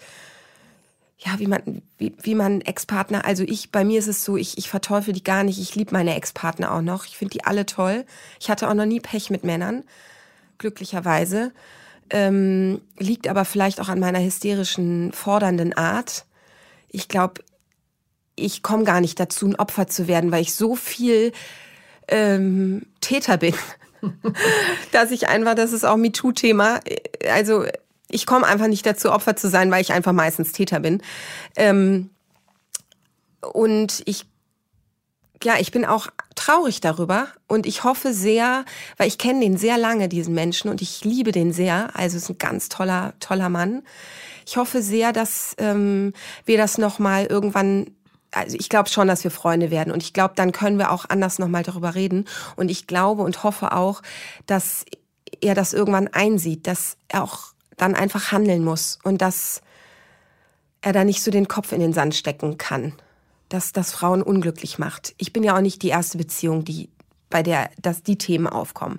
[1.16, 4.58] ja, wie man, wie, wie man Ex-Partner, also ich, bei mir ist es so, ich,
[4.58, 7.64] ich verteufel die gar nicht, ich liebe meine Ex-Partner auch noch, ich finde die alle
[7.64, 8.04] toll.
[8.38, 9.84] Ich hatte auch noch nie Pech mit Männern,
[10.58, 11.52] glücklicherweise.
[12.10, 16.24] Ähm, liegt aber vielleicht auch an meiner hysterischen, fordernden Art.
[16.88, 17.42] Ich glaube,
[18.34, 21.32] ich komme gar nicht dazu, ein Opfer zu werden, weil ich so viel
[22.08, 23.54] ähm, Täter bin,
[24.92, 26.80] dass ich einfach, das ist auch MeToo-Thema,
[27.30, 27.64] also
[28.10, 31.02] ich komme einfach nicht dazu, Opfer zu sein, weil ich einfach meistens Täter bin.
[31.56, 32.10] Ähm,
[33.40, 34.24] und ich
[35.44, 38.64] ja, ich bin auch traurig darüber und ich hoffe sehr,
[38.96, 41.90] weil ich kenne den sehr lange, diesen Menschen, und ich liebe den sehr.
[41.94, 43.82] Also ist ein ganz toller, toller Mann.
[44.46, 46.12] Ich hoffe sehr, dass ähm,
[46.44, 47.90] wir das noch mal irgendwann
[48.30, 51.06] also ich glaube schon, dass wir Freunde werden und ich glaube, dann können wir auch
[51.08, 54.02] anders nochmal darüber reden und ich glaube und hoffe auch,
[54.44, 54.84] dass
[55.40, 59.62] er das irgendwann einsieht, dass er auch dann einfach handeln muss und dass
[60.82, 62.92] er da nicht so den Kopf in den Sand stecken kann,
[63.48, 65.14] dass das Frauen unglücklich macht.
[65.18, 66.90] Ich bin ja auch nicht die erste Beziehung, die
[67.30, 68.98] bei der dass die Themen aufkommen.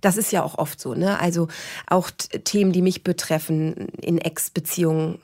[0.00, 1.20] Das ist ja auch oft so, ne?
[1.20, 1.48] Also
[1.86, 5.20] auch Themen, die mich betreffen in Ex-Beziehungen,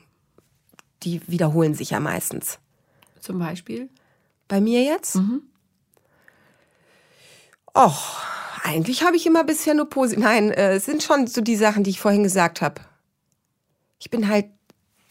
[1.03, 2.59] die wiederholen sich ja meistens.
[3.19, 3.89] Zum Beispiel?
[4.47, 5.15] Bei mir jetzt?
[5.15, 5.41] Mhm.
[7.75, 8.21] Och,
[8.63, 10.23] eigentlich habe ich immer bisher nur positiv.
[10.23, 12.81] Nein, äh, es sind schon so die Sachen, die ich vorhin gesagt habe.
[13.99, 14.47] Ich bin halt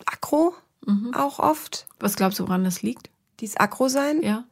[0.05, 1.12] aggro mhm.
[1.14, 1.87] auch oft.
[1.98, 3.11] Was glaubst du, woran das liegt?
[3.40, 4.22] Dieses aggro sein?
[4.22, 4.44] Ja.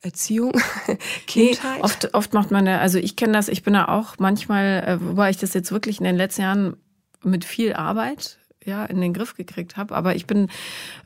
[0.00, 0.52] Erziehung,
[1.26, 1.76] Kindheit.
[1.76, 4.82] Nee, oft, oft macht man ja, also ich kenne das, ich bin da auch manchmal,
[4.84, 6.76] äh, wobei ich das jetzt wirklich in den letzten Jahren
[7.22, 9.94] mit viel Arbeit ja, in den Griff gekriegt habe.
[9.94, 10.48] Aber ich bin,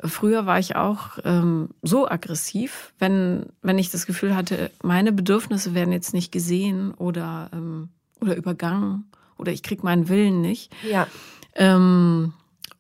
[0.02, 5.74] früher war ich auch ähm, so aggressiv, wenn, wenn ich das Gefühl hatte, meine Bedürfnisse
[5.74, 7.88] werden jetzt nicht gesehen oder, ähm,
[8.20, 10.74] oder übergangen oder ich krieg meinen Willen nicht.
[10.88, 11.06] Ja.
[11.54, 12.32] Ähm,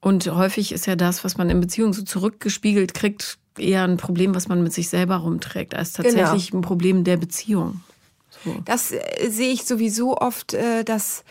[0.06, 4.36] und häufig ist ja das, was man in Beziehungen so zurückgespiegelt kriegt, eher ein Problem,
[4.36, 6.08] was man mit sich selber rumträgt, als genau.
[6.10, 6.60] tatsächlich genau.
[6.60, 7.80] ein Problem der Beziehung.
[8.44, 8.54] So.
[8.64, 11.24] Das äh, sehe ich sowieso oft, äh, dass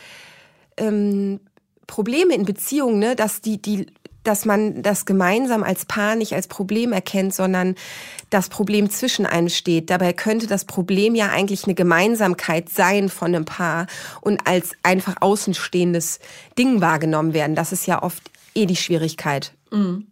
[0.76, 1.40] ähm,
[1.88, 3.86] Probleme in Beziehungen, ne, dass die, die,
[4.26, 7.76] dass man das gemeinsam als Paar nicht als Problem erkennt, sondern
[8.30, 9.90] das Problem zwischen einem steht.
[9.90, 13.88] Dabei könnte das Problem ja eigentlich eine Gemeinsamkeit sein von einem Paar
[14.20, 16.20] und als einfach außenstehendes
[16.58, 17.56] Ding wahrgenommen werden.
[17.56, 19.54] Das ist ja oft eh die Schwierigkeit.
[19.72, 20.08] Mhm.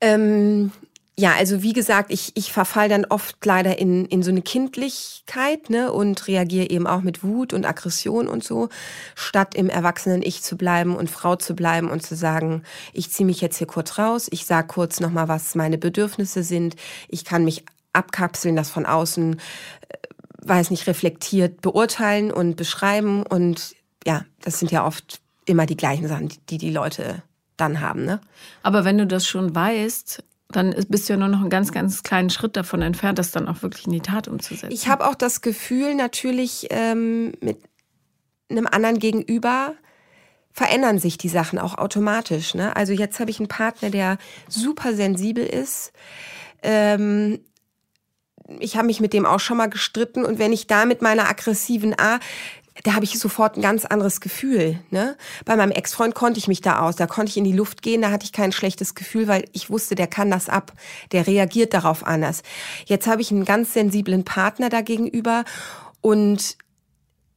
[0.00, 0.72] Ähm,
[1.16, 5.70] ja, also wie gesagt, ich, ich verfall dann oft leider in, in so eine Kindlichkeit
[5.70, 8.68] ne, und reagiere eben auch mit Wut und Aggression und so,
[9.14, 13.26] statt im erwachsenen Ich zu bleiben und Frau zu bleiben und zu sagen, ich ziehe
[13.26, 16.74] mich jetzt hier kurz raus, ich sag kurz nochmal, was meine Bedürfnisse sind,
[17.08, 19.34] ich kann mich abkapseln, das von außen,
[19.88, 19.96] äh,
[20.42, 26.08] weiß nicht, reflektiert beurteilen und beschreiben und ja, das sind ja oft immer die gleichen
[26.08, 27.22] Sachen, die die Leute
[27.56, 28.04] dann haben.
[28.04, 28.20] Ne?
[28.62, 32.02] Aber wenn du das schon weißt, dann bist du ja nur noch einen ganz, ganz
[32.02, 34.72] kleinen Schritt davon entfernt, das dann auch wirklich in die Tat umzusetzen.
[34.72, 37.58] Ich habe auch das Gefühl, natürlich ähm, mit
[38.50, 39.74] einem anderen Gegenüber
[40.52, 42.54] verändern sich die Sachen auch automatisch.
[42.54, 42.76] Ne?
[42.76, 45.92] Also jetzt habe ich einen Partner, der super sensibel ist.
[46.62, 47.40] Ähm,
[48.60, 51.28] ich habe mich mit dem auch schon mal gestritten und wenn ich da mit meiner
[51.28, 52.20] aggressiven A
[52.84, 54.78] da habe ich sofort ein ganz anderes Gefühl.
[54.90, 55.16] Ne?
[55.46, 58.02] Bei meinem Ex-Freund konnte ich mich da aus, da konnte ich in die Luft gehen,
[58.02, 60.72] da hatte ich kein schlechtes Gefühl, weil ich wusste, der kann das ab,
[61.10, 62.42] der reagiert darauf anders.
[62.84, 65.44] Jetzt habe ich einen ganz sensiblen Partner dagegenüber
[66.02, 66.58] und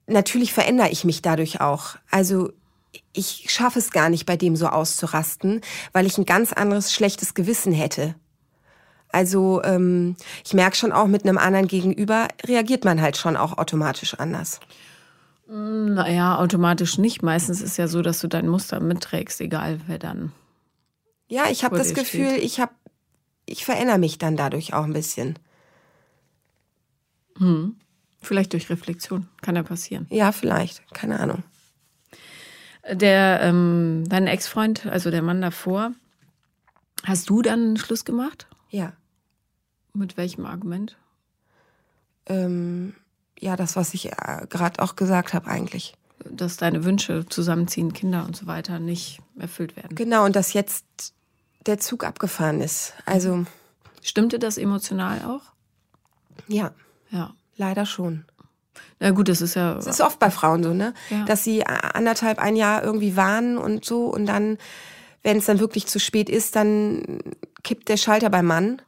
[0.06, 1.96] natürlich verändere ich mich dadurch auch.
[2.12, 2.52] Also
[3.14, 5.62] ich schaffe es gar nicht, bei dem so auszurasten,
[5.94, 8.16] weil ich ein ganz anderes schlechtes Gewissen hätte.
[9.14, 13.58] Also ähm, ich merke schon auch, mit einem anderen Gegenüber reagiert man halt schon auch
[13.58, 14.60] automatisch anders.
[15.50, 17.24] Naja, automatisch nicht.
[17.24, 20.34] Meistens ist ja so, dass du dein Muster mitträgst, egal wer dann.
[21.30, 22.44] Ja, ich habe das Gefühl, steht.
[22.44, 22.74] ich habe,
[23.46, 25.40] ich verändere mich dann dadurch auch ein bisschen.
[27.38, 27.76] Hm.
[28.22, 29.28] Vielleicht durch Reflexion.
[29.42, 30.08] Kann ja passieren.
[30.10, 30.94] Ja, vielleicht.
[30.94, 31.44] Keine Ahnung.
[32.92, 35.92] Der, ähm, dein Ex-Freund, also der Mann davor,
[37.04, 38.48] hast du dann Schluss gemacht?
[38.70, 38.94] Ja.
[39.94, 40.98] Mit welchem Argument?
[42.26, 42.96] Ähm,
[43.40, 45.96] ja, das, was ich äh, gerade auch gesagt habe, eigentlich.
[46.30, 49.96] Dass deine Wünsche, zusammenziehen, Kinder und so weiter, nicht erfüllt werden.
[49.96, 50.86] Genau, und dass jetzt
[51.66, 52.94] der Zug abgefahren ist.
[53.06, 53.46] Also.
[54.02, 55.42] Stimmte das emotional auch?
[56.48, 56.72] Ja.
[57.10, 57.34] Ja.
[57.56, 58.26] Leider schon.
[59.00, 59.76] Na gut, das ist ja.
[59.76, 60.94] Das ist oft bei Frauen so, ne?
[61.10, 61.26] Ja.
[61.26, 64.58] Dass sie anderthalb, ein Jahr irgendwie warnen und so und dann,
[65.24, 67.20] wenn es dann wirklich zu spät ist, dann
[67.64, 68.82] kippt der Schalter beim Mann.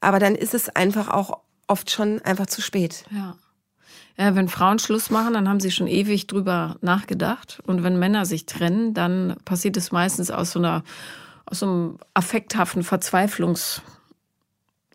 [0.00, 3.04] Aber dann ist es einfach auch oft schon einfach zu spät.
[3.10, 3.36] Ja.
[4.18, 7.60] Ja, wenn Frauen Schluss machen, dann haben sie schon ewig drüber nachgedacht.
[7.66, 10.82] Und wenn Männer sich trennen, dann passiert es meistens aus so einer,
[11.46, 13.80] aus so einem affekthaften Verzweiflungs-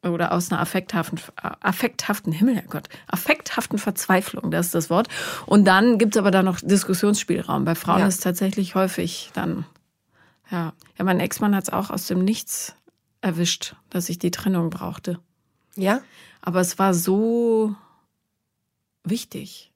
[0.04, 1.20] oder aus einer affekthaften,
[1.62, 5.08] affekthaften Himmel, Herrgott, affekthaften Verzweiflung, das ist das Wort.
[5.46, 7.64] Und dann gibt es aber da noch Diskussionsspielraum.
[7.64, 8.08] Bei Frauen ja.
[8.08, 9.66] ist tatsächlich häufig dann,
[10.52, 10.74] ja.
[10.98, 12.76] Ja, mein Ex-Mann hat es auch aus dem Nichts
[13.22, 15.20] erwischt, dass ich die Trennung brauchte.
[15.76, 16.02] Ja?
[16.42, 17.74] Aber es war so
[19.04, 19.72] wichtig.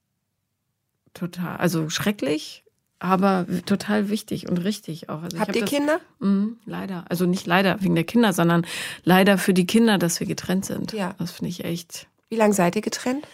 [1.13, 1.57] Total.
[1.57, 2.63] Also schrecklich,
[2.99, 5.23] aber total wichtig und richtig auch.
[5.23, 5.99] Also Habt ihr das, Kinder?
[6.19, 7.05] Mh, leider.
[7.09, 8.65] Also nicht leider wegen der Kinder, sondern
[9.03, 10.93] leider für die Kinder, dass wir getrennt sind.
[10.93, 11.15] Ja.
[11.17, 12.07] Das finde ich echt.
[12.29, 13.27] Wie lange seid ihr getrennt?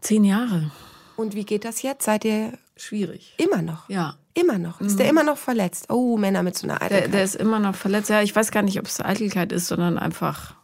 [0.00, 0.70] Zehn Jahre.
[1.16, 2.04] Und wie geht das jetzt?
[2.04, 3.34] Seid ihr schwierig?
[3.38, 3.88] Immer noch.
[3.88, 4.16] Ja.
[4.34, 4.80] Immer noch.
[4.80, 4.98] Ist mhm.
[4.98, 5.86] der immer noch verletzt?
[5.90, 7.04] Oh, Männer mit so einer Eitelkeit.
[7.04, 8.10] Der, der ist immer noch verletzt.
[8.10, 10.56] Ja, ich weiß gar nicht, ob es Eitelkeit ist, sondern einfach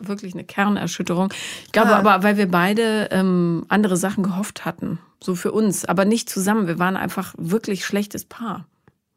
[0.00, 1.32] wirklich eine Kernerschütterung.
[1.66, 1.98] Ich glaube ah.
[1.98, 6.66] aber, weil wir beide ähm, andere Sachen gehofft hatten, so für uns, aber nicht zusammen.
[6.66, 8.66] Wir waren einfach wirklich schlechtes Paar,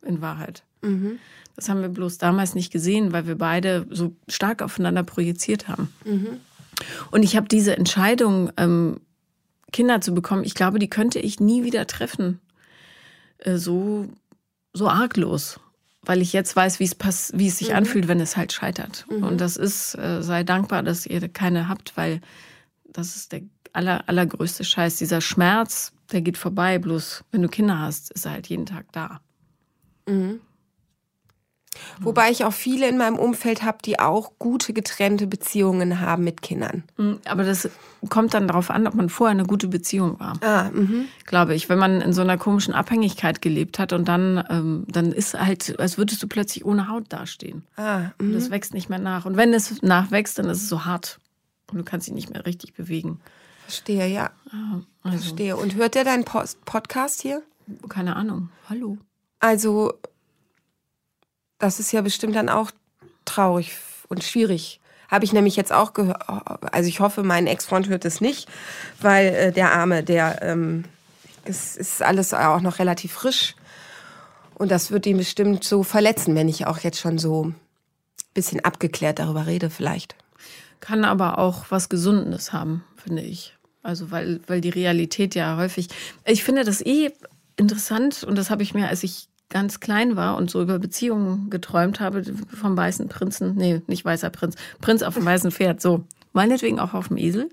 [0.02, 0.64] in Wahrheit.
[0.82, 1.20] Mhm.
[1.56, 5.92] Das haben wir bloß damals nicht gesehen, weil wir beide so stark aufeinander projiziert haben.
[6.06, 6.40] Mhm.
[7.10, 9.00] Und ich habe diese Entscheidung, ähm,
[9.72, 12.40] Kinder zu bekommen, ich glaube, die könnte ich nie wieder treffen.
[13.40, 14.08] Äh, so,
[14.74, 15.60] so arglos
[16.08, 17.76] weil ich jetzt weiß, wie es pass wie es sich mhm.
[17.76, 19.06] anfühlt, wenn es halt scheitert.
[19.10, 19.24] Mhm.
[19.24, 22.22] Und das ist, äh, sei dankbar, dass ihr keine habt, weil
[22.86, 23.42] das ist der
[23.74, 24.98] aller, allergrößte Scheiß.
[24.98, 26.80] Dieser Schmerz, der geht vorbei.
[26.80, 29.20] Bloß wenn du Kinder hast, ist er halt jeden Tag da.
[30.08, 30.40] Mhm.
[32.02, 36.42] Wobei ich auch viele in meinem Umfeld habe, die auch gute getrennte Beziehungen haben mit
[36.42, 36.84] Kindern.
[36.98, 37.70] Mhm, aber das
[38.10, 40.34] kommt dann darauf an, ob man vorher eine gute Beziehung war.
[40.42, 41.06] Ah, mh.
[41.26, 41.70] Glaube ich.
[41.70, 45.80] Wenn man in so einer komischen Abhängigkeit gelebt hat und dann, ähm, dann ist halt,
[45.80, 47.64] als würdest du plötzlich ohne Haut dastehen.
[47.76, 49.26] Ah, und das wächst nicht mehr nach.
[49.26, 51.20] Und wenn es nachwächst, dann ist es so hart.
[51.72, 53.20] Und du kannst dich nicht mehr richtig bewegen.
[53.64, 54.32] Verstehe, ja.
[54.52, 55.18] Ah, also.
[55.18, 55.58] Verstehe.
[55.58, 57.42] Und hört der deinen Post Podcast hier?
[57.90, 58.50] Keine Ahnung.
[58.70, 58.98] Hallo.
[59.40, 59.94] Also
[61.60, 62.72] das ist ja bestimmt dann auch
[63.26, 63.72] traurig
[64.10, 64.80] und schwierig.
[65.10, 66.22] Habe ich nämlich jetzt auch gehört.
[66.74, 68.50] Also ich hoffe, mein Ex-Freund hört es nicht,
[69.02, 70.84] weil äh, der Arme, der ähm,
[71.46, 73.56] es ist alles auch noch relativ frisch.
[74.56, 77.56] Und das wird ihn bestimmt so verletzen, wenn ich auch jetzt schon so ein
[78.34, 80.16] bisschen abgeklärt darüber rede, vielleicht.
[80.80, 83.56] Kann aber auch was Gesundes haben, finde ich.
[83.84, 85.88] Also, weil, weil die Realität ja häufig.
[86.26, 87.12] Ich finde das eh
[87.56, 91.50] interessant und das habe ich mir, als ich ganz klein war und so über Beziehungen
[91.50, 92.24] geträumt habe
[92.60, 96.04] vom weißen Prinzen, nee, nicht weißer Prinz, Prinz auf dem weißen Pferd, so.
[96.34, 97.50] Meinetwegen auch auf dem Esel.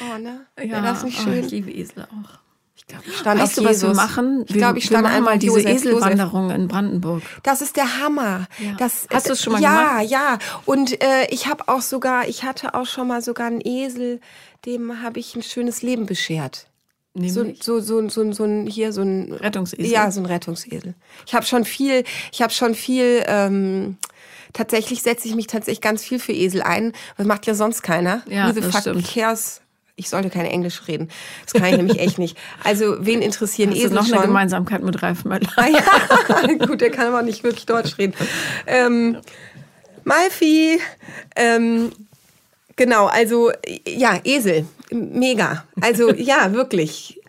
[0.00, 0.40] Oh, ne?
[0.62, 1.34] Ja, das ist nicht schön.
[1.34, 2.40] Oh, ich liebe Esel auch.
[2.76, 4.44] Ich glaube, ich stand weißt du, was wir machen?
[4.48, 6.58] Ich glaube, ich stand einmal diese Josef, Eselwanderung Josef.
[6.58, 7.22] in Brandenburg.
[7.42, 8.46] Das ist der Hammer.
[8.58, 8.74] Ja.
[8.76, 10.10] Das, Hast du es schon mal ja, gemacht?
[10.10, 10.38] Ja, ja.
[10.66, 14.20] Und äh, ich habe auch sogar, ich hatte auch schon mal sogar einen Esel,
[14.66, 16.66] dem habe ich ein schönes Leben beschert.
[17.14, 17.32] Nämlich?
[17.32, 19.86] So, so, so, so, so ein hier so ein Rettungsesel.
[19.86, 20.94] Ja, so ein Rettungsesel.
[21.26, 23.24] Ich habe schon viel, ich habe schon viel.
[23.26, 23.96] Ähm,
[24.52, 26.92] tatsächlich setze ich mich tatsächlich ganz viel für Esel ein.
[27.16, 28.22] Das macht ja sonst keiner.
[28.28, 29.06] Ja, the das stimmt.
[29.06, 29.60] cares?
[29.96, 31.08] Ich sollte kein Englisch reden.
[31.44, 32.36] Das kann ich nämlich echt nicht.
[32.64, 34.18] Also, wen interessieren Hast Esel du noch schon?
[34.18, 35.48] eine Gemeinsamkeit mit Ralf Möller?
[35.54, 36.66] Ah, ja.
[36.66, 38.14] Gut, der kann aber nicht wirklich Deutsch reden.
[38.66, 39.18] Ähm,
[40.02, 40.80] Malfi,
[41.36, 41.92] ähm,
[42.74, 43.52] genau, also
[43.86, 45.64] ja, Esel, mega.
[45.80, 47.20] Also ja, wirklich.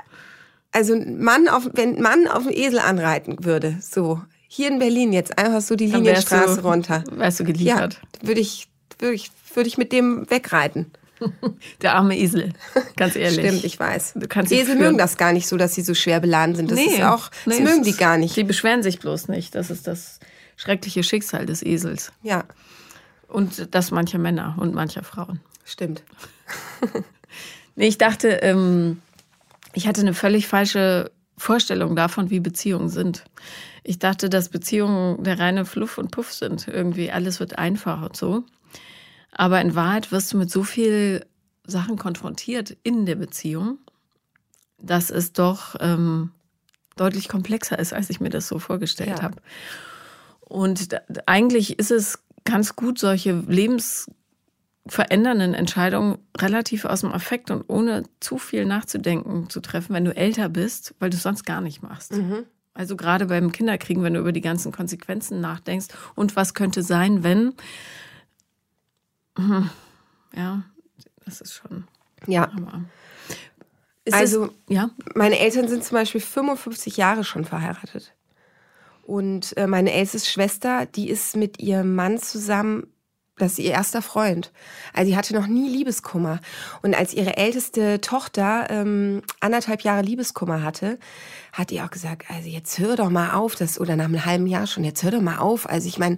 [0.72, 5.14] Also Mann auf, wenn ein Mann auf dem Esel anreiten würde, so hier in Berlin
[5.14, 7.04] jetzt einfach so die Linienstraße du, runter.
[7.12, 8.00] Wärst du geliefert?
[8.02, 8.68] Ja, würde ich,
[9.00, 10.92] würde ich, würde ich mit dem wegreiten.
[11.82, 12.52] Der arme Esel,
[12.98, 13.40] ganz ehrlich.
[13.40, 14.14] Stimmt, ich weiß.
[14.16, 16.72] Du kannst Esel mögen das gar nicht so, dass sie so schwer beladen sind.
[16.72, 18.36] Das nee, ist auch, das nee, mögen die gar nicht.
[18.36, 19.56] Die beschweren sich bloß nicht.
[19.56, 20.20] Das ist das
[20.58, 22.12] schreckliche Schicksal des Esels.
[22.22, 22.44] Ja.
[23.28, 25.40] Und das mancher Männer und mancher Frauen.
[25.64, 26.04] Stimmt.
[27.76, 29.02] nee, ich dachte, ähm,
[29.74, 33.26] ich hatte eine völlig falsche Vorstellung davon, wie Beziehungen sind.
[33.84, 36.68] Ich dachte, dass Beziehungen der reine Fluff und Puff sind.
[36.68, 38.44] Irgendwie alles wird einfach und so.
[39.32, 41.26] Aber in Wahrheit wirst du mit so viel
[41.68, 43.80] Sachen konfrontiert in der Beziehung,
[44.78, 46.32] dass es doch ähm,
[46.96, 49.24] deutlich komplexer ist, als ich mir das so vorgestellt ja.
[49.24, 49.38] habe.
[50.40, 53.48] Und da, eigentlich ist es ganz gut, solche
[54.86, 60.16] lebensverändernden Entscheidungen relativ aus dem Affekt und ohne zu viel nachzudenken zu treffen, wenn du
[60.16, 62.14] älter bist, weil du es sonst gar nicht machst.
[62.14, 62.46] Mhm.
[62.74, 67.24] Also gerade beim Kinderkriegen, wenn du über die ganzen Konsequenzen nachdenkst und was könnte sein,
[67.24, 67.54] wenn.
[69.38, 69.70] Hm,
[70.36, 70.64] ja,
[71.26, 71.88] das ist schon.
[72.28, 72.52] Ja.
[74.12, 74.90] also, es, ja.
[75.16, 78.14] meine Eltern sind zum Beispiel 55 Jahre schon verheiratet.
[79.04, 82.88] Und äh, meine älteste Schwester, die ist mit ihrem Mann zusammen,
[83.38, 84.52] das ist ihr erster Freund.
[84.94, 86.40] Also sie hatte noch nie Liebeskummer.
[86.82, 90.98] Und als ihre älteste Tochter ähm, anderthalb Jahre Liebeskummer hatte,
[91.52, 94.48] hat die auch gesagt, also jetzt hör doch mal auf, das oder nach einem halben
[94.48, 95.70] Jahr schon, jetzt hör doch mal auf.
[95.70, 96.18] Also ich meine,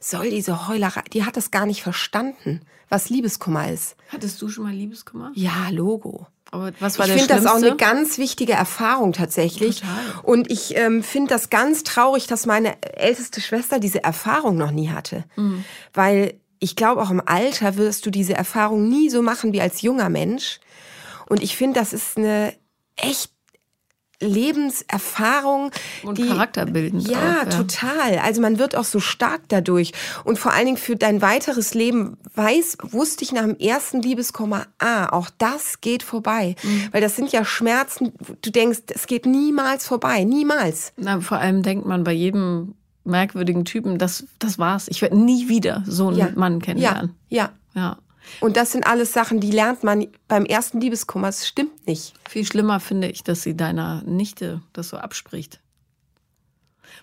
[0.00, 3.96] soll diese Heulerei, die hat das gar nicht verstanden, was Liebeskummer ist.
[4.08, 5.32] Hattest du schon mal Liebeskummer?
[5.34, 6.26] Ja, Logo.
[6.50, 9.80] Aber was war ich finde das auch eine ganz wichtige Erfahrung tatsächlich.
[9.80, 10.22] Total.
[10.22, 14.88] Und ich ähm, finde das ganz traurig, dass meine älteste Schwester diese Erfahrung noch nie
[14.88, 15.24] hatte.
[15.36, 15.64] Mhm.
[15.92, 19.82] Weil ich glaube, auch im Alter wirst du diese Erfahrung nie so machen wie als
[19.82, 20.60] junger Mensch.
[21.28, 22.54] Und ich finde, das ist eine
[22.96, 23.30] echt
[24.20, 25.70] Lebenserfahrung.
[26.02, 27.08] Und die, charakterbildend.
[27.08, 28.18] Ja, auch, ja, total.
[28.18, 29.92] Also man wird auch so stark dadurch.
[30.24, 34.66] Und vor allen Dingen für dein weiteres Leben weiß, wusste ich nach dem ersten Liebeskomma,
[34.78, 36.56] ah, auch das geht vorbei.
[36.62, 36.88] Mhm.
[36.90, 40.24] Weil das sind ja Schmerzen, du denkst, es geht niemals vorbei.
[40.24, 40.92] Niemals.
[40.96, 42.74] Na, vor allem denkt man bei jedem
[43.08, 44.88] merkwürdigen Typen, das, das war's.
[44.88, 46.30] Ich werde nie wieder so einen ja.
[46.34, 47.14] Mann kennenlernen.
[47.28, 47.80] Ja, ja.
[47.80, 47.98] ja.
[48.40, 51.28] Und das sind alles Sachen, die lernt man beim ersten Liebeskummer.
[51.28, 52.14] Es stimmt nicht.
[52.28, 55.60] Viel schlimmer finde ich, dass sie deiner Nichte das so abspricht.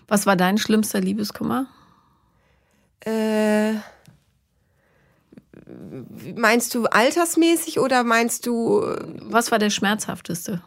[0.08, 1.68] Was war dein schlimmster Liebeskummer?
[3.02, 3.74] Äh,
[6.36, 8.82] meinst du altersmäßig oder meinst du.
[9.22, 10.62] Was war der schmerzhafteste?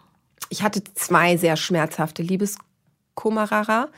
[0.51, 3.89] Ich hatte zwei sehr schmerzhafte Liebeskummerer.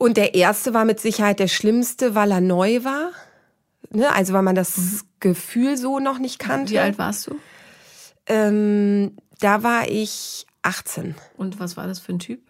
[0.00, 3.12] Und der erste war mit Sicherheit der schlimmste, weil er neu war.
[3.90, 4.10] Ne?
[4.10, 5.00] Also weil man das mhm.
[5.20, 6.72] Gefühl so noch nicht kannte.
[6.72, 7.36] Wie alt warst du?
[8.24, 11.16] Ähm, da war ich 18.
[11.36, 12.40] Und was war das für ein Typ?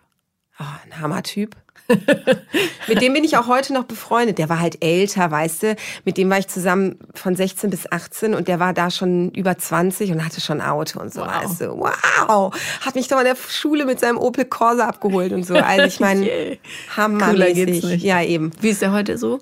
[0.60, 1.56] Oh, ein Hammertyp.
[2.88, 4.38] mit dem bin ich auch heute noch befreundet.
[4.38, 5.76] Der war halt älter, weißt du.
[6.04, 9.56] Mit dem war ich zusammen von 16 bis 18 und der war da schon über
[9.56, 11.20] 20 und hatte schon ein Auto und so.
[11.22, 11.58] Wow.
[11.58, 11.78] Du.
[11.78, 12.54] Wow.
[12.80, 15.54] Hat mich doch in der Schule mit seinem Opel Corsa abgeholt und so.
[15.70, 16.56] Also ich meine, yeah.
[16.96, 18.02] hammermäßig.
[18.02, 18.50] Ja, eben.
[18.60, 19.38] Wie ist der heute so?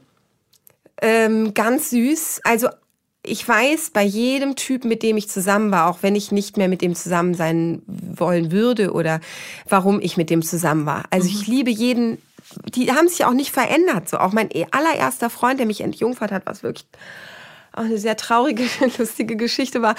[1.00, 2.40] Ähm, ganz süß.
[2.44, 2.68] Also
[3.22, 6.68] ich weiß bei jedem Typ, mit dem ich zusammen war, auch wenn ich nicht mehr
[6.68, 9.20] mit dem zusammen sein wollen würde oder
[9.68, 11.04] warum ich mit dem zusammen war.
[11.11, 11.54] Also ich mhm.
[11.54, 12.18] liebe jeden,
[12.74, 14.08] die haben sich auch nicht verändert.
[14.08, 16.87] So auch mein allererster Freund, der mich entjungfert hat, was wirklich
[17.78, 18.64] auch eine sehr traurige,
[18.98, 19.94] lustige Geschichte war.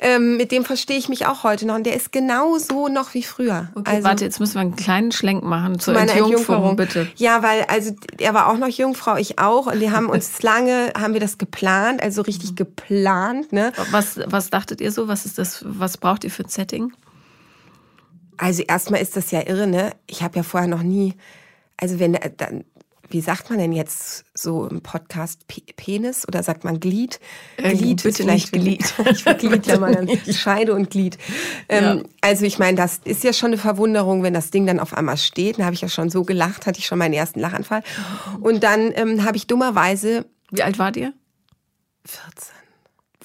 [0.00, 1.74] Ähm, mit dem verstehe ich mich auch heute noch.
[1.74, 3.68] Und der ist genauso noch wie früher.
[3.74, 7.08] Okay, also, warte, jetzt müssen wir einen kleinen Schlenk machen zur Entjungferung, bitte.
[7.16, 9.66] Ja, weil also er war auch noch Jungfrau, ich auch.
[9.66, 13.52] Und wir haben uns lange, haben wir das geplant, also richtig geplant.
[13.52, 13.72] Ne?
[13.90, 15.08] Was, was dachtet ihr so?
[15.08, 16.92] Was ist das, was braucht ihr für ein Setting?
[18.36, 19.92] Also erstmal ist das ja irre, ne?
[20.06, 21.14] Ich habe ja vorher noch nie,
[21.78, 22.64] also wenn dann
[23.10, 27.20] wie sagt man denn jetzt so im Podcast Penis oder sagt man Glied?
[27.56, 28.92] Äh, Glied bitte vielleicht Glied.
[29.10, 31.16] Ich Glied ja mal dann Scheide und Glied.
[31.68, 32.02] Ähm, ja.
[32.20, 35.16] Also ich meine, das ist ja schon eine Verwunderung, wenn das Ding dann auf einmal
[35.16, 35.58] steht.
[35.58, 37.82] Da habe ich ja schon so gelacht, hatte ich schon meinen ersten Lachanfall.
[38.40, 40.26] Und dann ähm, habe ich dummerweise.
[40.50, 41.14] Wie alt wart ihr?
[42.04, 42.30] 14.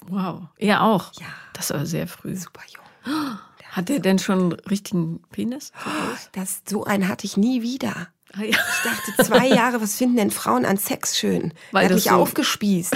[0.08, 0.42] Wow.
[0.58, 1.12] Er auch?
[1.20, 1.26] Ja.
[1.52, 2.36] Das war sehr früh.
[2.36, 3.14] Super jung.
[3.70, 5.72] Hat er denn schon einen richtigen Penis?
[6.32, 8.08] Das, so einen hatte ich nie wieder.
[8.36, 11.52] Ah, ich dachte, zwei Jahre, was finden denn Frauen an Sex schön?
[11.72, 12.94] Weil er hat mich so aufgespießt.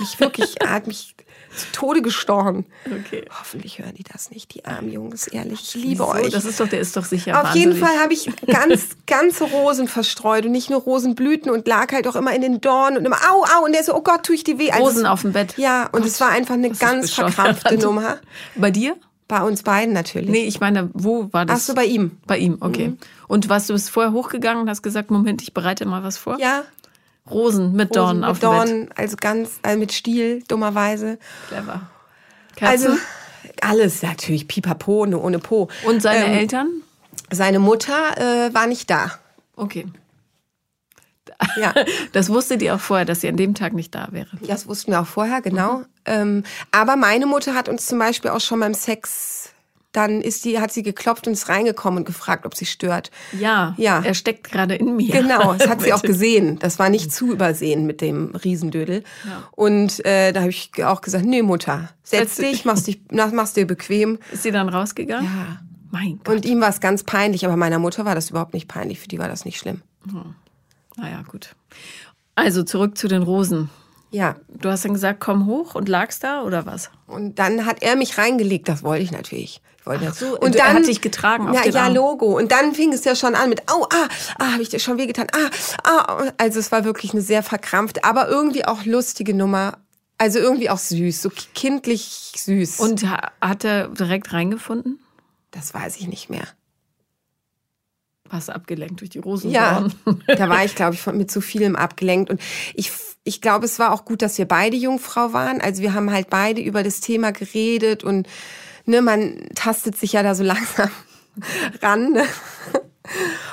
[0.00, 1.14] mich wirklich, er hat mich
[1.54, 2.64] zu Tode gestochen.
[2.86, 3.24] Okay.
[3.30, 5.60] Hoffentlich hören die das nicht, die armen Jungs, ehrlich.
[5.62, 6.08] Ich liebe Wieso?
[6.08, 6.30] euch.
[6.30, 7.38] Das ist doch, der ist doch sicher.
[7.38, 7.74] Auf wahnsinnig.
[7.74, 12.06] jeden Fall habe ich ganz, ganze Rosen verstreut und nicht nur Rosenblüten und lag halt
[12.08, 14.34] auch immer in den Dornen und immer au, au und der so, oh Gott, tue
[14.34, 14.70] ich die weh.
[14.70, 15.54] Also Rosen auf dem Bett.
[15.58, 18.18] Ja, und es war einfach eine ganz verkrampfte Nummer.
[18.54, 18.96] Bei dir?
[19.28, 20.28] Bei uns beiden natürlich.
[20.28, 21.60] Nee, ich meine, wo war das?
[21.60, 22.18] Ach so, bei ihm.
[22.26, 22.88] Bei ihm, okay.
[22.88, 22.98] Mhm.
[23.32, 26.38] Und was, du bist vorher hochgegangen und hast gesagt, Moment, ich bereite mal was vor?
[26.38, 26.64] Ja.
[27.30, 28.98] Rosen mit Dornen mit auf dem Bett.
[28.98, 31.18] also ganz, also mit Stiel, dummerweise.
[31.48, 31.80] Clever.
[32.56, 32.88] Kerzen?
[32.88, 33.02] Also,
[33.62, 35.68] alles natürlich, pipapo, nur ohne Po.
[35.86, 36.68] und seine ähm, Eltern?
[37.30, 39.12] Seine Mutter äh, war nicht da.
[39.56, 39.86] Okay.
[41.56, 41.72] Ja.
[42.12, 44.28] Das wusstet ihr auch vorher, dass sie an dem Tag nicht da wäre.
[44.46, 45.78] Das wussten wir auch vorher, genau.
[45.78, 45.86] Mhm.
[46.04, 49.41] Ähm, aber meine Mutter hat uns zum Beispiel auch schon beim Sex,
[49.92, 53.10] dann ist die, hat sie geklopft und ist reingekommen und gefragt, ob sie stört.
[53.38, 54.00] Ja, Ja.
[54.02, 55.12] er steckt gerade in mir.
[55.12, 56.58] Genau, das hat sie auch gesehen.
[56.58, 59.04] Das war nicht zu übersehen mit dem Riesendödel.
[59.26, 59.42] Ja.
[59.52, 63.56] Und äh, da habe ich auch gesagt, nee Mutter, setz dich, machst, dich, mach- machst
[63.56, 64.18] dir bequem.
[64.32, 65.24] Ist sie dann rausgegangen?
[65.26, 65.60] Ja.
[65.90, 66.36] Mein Gott.
[66.36, 68.98] Und ihm war es ganz peinlich, aber meiner Mutter war das überhaupt nicht peinlich.
[68.98, 69.82] Für die war das nicht schlimm.
[70.96, 71.54] Naja, gut.
[72.34, 73.68] Also zurück zu den Rosen.
[74.12, 76.90] Ja, Du hast dann gesagt, komm hoch und lagst da oder was?
[77.08, 79.60] und dann hat er mich reingelegt, das wollte ich natürlich.
[79.80, 81.94] Ich wollte Ach so, und du- er hat dich getragen auf ja, den ja, Arm.
[81.94, 82.36] Logo.
[82.38, 84.08] Und dann fing es ja schon an mit, au, ah,
[84.38, 85.50] ah, habe ich dir schon wehgetan, ah,
[85.82, 86.24] ah.
[86.38, 89.78] Also es war wirklich eine sehr verkrampft, aber irgendwie auch lustige Nummer.
[90.18, 92.78] Also irgendwie auch süß, so kindlich süß.
[92.78, 95.00] Und ha- hat er direkt reingefunden?
[95.50, 96.44] das weiß ich nicht mehr.
[98.32, 99.50] Warst du abgelenkt durch die Rosen?
[99.50, 99.86] Ja,
[100.26, 102.30] da war ich, glaube ich, mit zu vielem abgelenkt.
[102.30, 102.40] Und
[102.72, 102.90] ich,
[103.24, 105.60] ich glaube, es war auch gut, dass wir beide Jungfrau waren.
[105.60, 108.26] Also wir haben halt beide über das Thema geredet und
[108.86, 110.88] ne, man tastet sich ja da so langsam
[111.82, 112.12] ran.
[112.12, 112.24] Ne?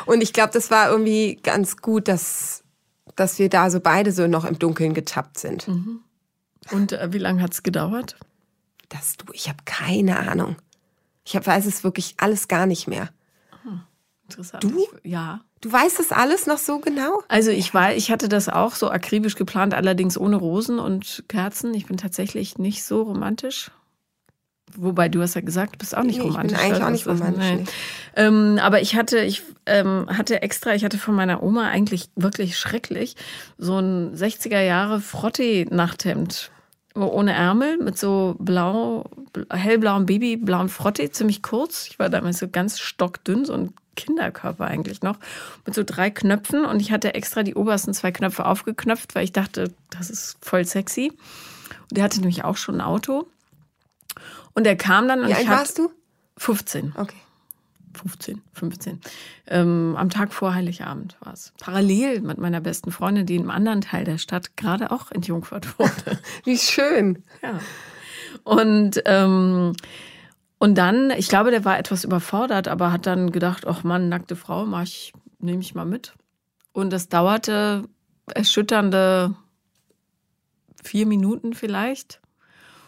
[0.06, 2.64] Und ich glaube, das war irgendwie ganz gut, dass,
[3.18, 5.68] dass wir da so beide so noch im Dunkeln getappt sind.
[6.72, 8.16] Und äh, wie lange hat es gedauert?
[8.88, 10.56] Das du, ich habe keine Ahnung.
[11.26, 13.10] Ich hab, weiß es wirklich alles gar nicht mehr.
[14.30, 14.64] Interessant.
[14.64, 14.88] Du?
[15.04, 15.42] Ich, ja.
[15.62, 17.22] Du weißt das alles noch so genau?
[17.28, 21.74] Also ich war, ich hatte das auch so akribisch geplant, allerdings ohne Rosen und Kerzen.
[21.74, 23.72] Ich bin tatsächlich nicht so romantisch.
[24.78, 26.60] Wobei du hast ja gesagt, du bist auch nicht Nee, ich bin romantisch.
[26.60, 26.86] eigentlich oder?
[26.86, 27.66] auch nicht romantisch, nee.
[28.16, 32.58] Ähm, aber ich hatte, ich ähm, hatte extra, ich hatte von meiner Oma eigentlich wirklich
[32.58, 33.16] schrecklich
[33.58, 36.52] so ein 60er Jahre Frottee-Nachthemd.
[36.96, 39.06] Ohne Ärmel, mit so blau,
[39.52, 41.88] hellblauem Babyblauen Frottee, ziemlich kurz.
[41.90, 45.18] Ich war damals so ganz stockdünn, so ein Kinderkörper eigentlich noch,
[45.66, 46.66] mit so drei Knöpfen.
[46.66, 50.66] Und ich hatte extra die obersten zwei Knöpfe aufgeknöpft, weil ich dachte, das ist voll
[50.66, 51.12] sexy.
[51.90, 53.28] Und der hatte nämlich auch schon ein Auto.
[54.54, 55.92] Und er kam dann und Wie alt warst du?
[56.38, 56.94] 15.
[56.96, 57.18] Okay.
[57.94, 59.02] 15, 15.
[59.48, 61.52] Ähm, am Tag vor Heiligabend war es.
[61.60, 65.78] Parallel mit meiner besten Freundin, die in einem anderen Teil der Stadt gerade auch entjungfert
[65.80, 66.20] wurde.
[66.46, 67.24] Wie schön.
[67.42, 67.60] ja.
[68.44, 69.74] Und, ähm,
[70.60, 74.36] und dann, ich glaube, der war etwas überfordert, aber hat dann gedacht, ach Mann, nackte
[74.36, 76.14] Frau, mach ich, nehme ich mal mit.
[76.74, 77.86] Und das dauerte
[78.28, 79.36] erschütternde
[80.84, 82.20] vier Minuten vielleicht.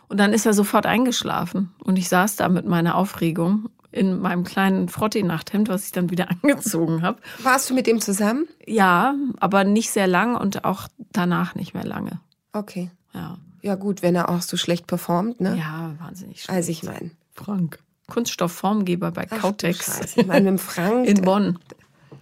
[0.10, 1.74] Und dann ist er sofort eingeschlafen.
[1.84, 6.28] Und ich saß da mit meiner Aufregung in meinem kleinen Frottee-Nachthemd, was ich dann wieder
[6.44, 7.22] angezogen habe.
[7.44, 8.48] Warst du mit dem zusammen?
[8.66, 12.20] Ja, aber nicht sehr lang und auch danach nicht mehr lange.
[12.52, 12.92] Okay.
[13.14, 15.58] Ja, Ja gut, wenn er auch so schlecht performt, ne?
[15.58, 16.58] ja wahnsinnig schlecht.
[16.58, 17.12] Also ich meine.
[17.44, 17.80] Frank.
[18.08, 20.20] Kunststoffformgeber bei Ach, Kautex Scheiße.
[20.22, 21.08] Ich meine, mit dem Frank.
[21.08, 21.60] in Bonn.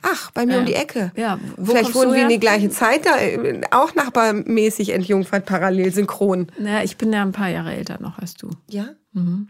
[0.02, 0.60] Ach, bei mir Ja.
[0.60, 1.12] um die Ecke.
[1.16, 5.92] Ja, wo Vielleicht wurden wir in die gleiche Zeit da, äh, auch nachbarmäßig entjungfert, parallel
[5.94, 6.48] synchron.
[6.58, 8.50] Naja, ich bin ja ein paar Jahre älter noch als du.
[8.70, 8.90] Ja?
[9.14, 9.50] Mhm.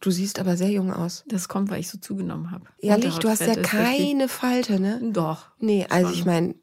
[0.00, 1.24] Du siehst aber sehr jung aus.
[1.26, 2.64] Das kommt, weil ich so zugenommen habe.
[2.78, 5.00] Ehrlich, du hast ja keine Falte, ne?
[5.12, 5.46] Doch.
[5.58, 6.18] Nee, also Schon.
[6.18, 6.54] ich meine,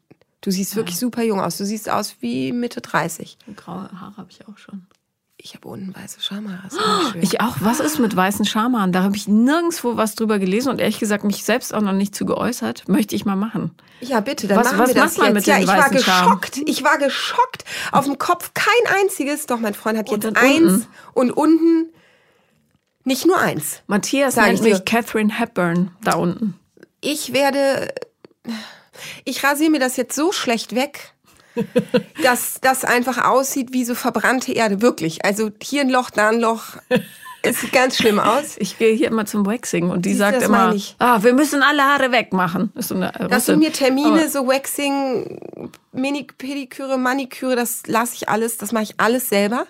[0.42, 1.56] du siehst wirklich super jung aus.
[1.58, 3.38] Du siehst aus wie Mitte 30.
[3.56, 4.86] Graue Haare habe ich auch schon.
[5.42, 6.68] Ich habe unten weiße Schamhaare.
[7.12, 7.22] schön.
[7.22, 7.56] Ich auch.
[7.60, 8.92] Was ist mit weißen Schamhaaren?
[8.92, 12.14] Da habe ich nirgendwo was drüber gelesen und ehrlich gesagt mich selbst auch noch nicht
[12.14, 12.86] zu geäußert.
[12.88, 13.74] Möchte ich mal machen.
[14.02, 15.32] Ja, bitte, dann Was- machen was wir das jetzt.
[15.32, 16.24] mit ja, ich war weißen Scham?
[16.40, 16.60] geschockt.
[16.66, 17.64] Ich war geschockt.
[17.90, 19.46] Auf dem Kopf kein einziges.
[19.46, 20.86] Doch, mein Freund hat Und jetzt dann eins unten?
[21.14, 21.88] und unten
[23.04, 23.80] nicht nur eins.
[23.86, 26.54] Matthias Sag nennt mich Catherine Hepburn da unten.
[27.00, 27.94] Ich werde,
[29.24, 31.14] ich rasiere mir das jetzt so schlecht weg,
[32.22, 34.82] dass das einfach aussieht wie so verbrannte Erde.
[34.82, 35.24] Wirklich.
[35.24, 36.76] Also hier ein Loch, da ein Loch.
[37.42, 38.56] Es sieht ganz schlimm aus.
[38.58, 41.82] Ich gehe hier immer zum Waxing und die Siehst sagt immer, ah, wir müssen alle
[41.82, 42.70] Haare wegmachen.
[42.74, 45.40] Ist so eine äh, Das sind mir Termine, so Waxing,
[45.92, 49.66] Mini Pediküre, Maniküre, das lasse ich alles, das mache ich alles selber.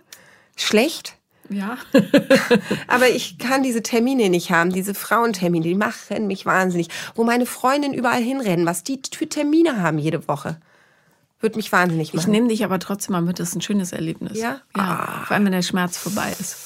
[0.56, 1.16] Schlecht.
[1.48, 1.78] Ja.
[2.88, 6.88] Aber ich kann diese Termine nicht haben, diese Frauentermine, die machen mich wahnsinnig.
[7.14, 10.60] Wo meine Freundinnen überall hinrennen, was die für Termine haben jede Woche.
[11.40, 12.30] Wird mich wahnsinnig Ich machen.
[12.32, 14.38] nehme dich aber trotzdem mal mit, das ist ein schönes Erlebnis.
[14.38, 14.60] Ja?
[14.76, 15.22] Ja.
[15.26, 16.56] Vor allem, wenn der Schmerz vorbei ist.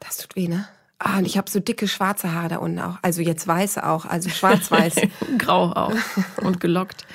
[0.00, 0.66] Das tut weh, ne?
[0.98, 2.98] Ah, und ich habe so dicke schwarze Haare da unten auch.
[3.02, 4.96] Also jetzt weiße auch, also schwarz-weiß.
[5.38, 5.94] Grau auch.
[6.36, 7.06] Und gelockt.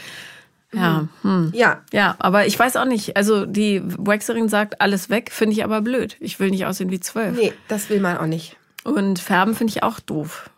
[0.74, 1.08] Ja.
[1.22, 1.52] Hm.
[1.54, 3.16] ja, Ja, aber ich weiß auch nicht.
[3.16, 6.18] Also die Waxerin sagt, alles weg, finde ich aber blöd.
[6.20, 7.38] Ich will nicht aussehen wie zwölf.
[7.38, 8.58] nee, das will man auch nicht.
[8.84, 10.50] Und färben finde ich auch doof.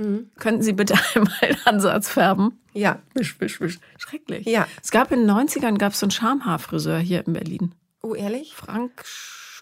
[0.00, 0.30] Mhm.
[0.38, 2.58] Könnten Sie bitte einmal einen Ansatz färben?
[2.72, 3.00] Ja.
[3.14, 3.78] Wisch, wisch, wisch.
[3.98, 4.46] Schrecklich.
[4.46, 4.66] Ja.
[4.82, 7.74] Es gab in den 90ern gab so einen Schamhaarfriseur hier in Berlin.
[8.02, 8.54] Oh, ehrlich?
[8.54, 9.04] Frank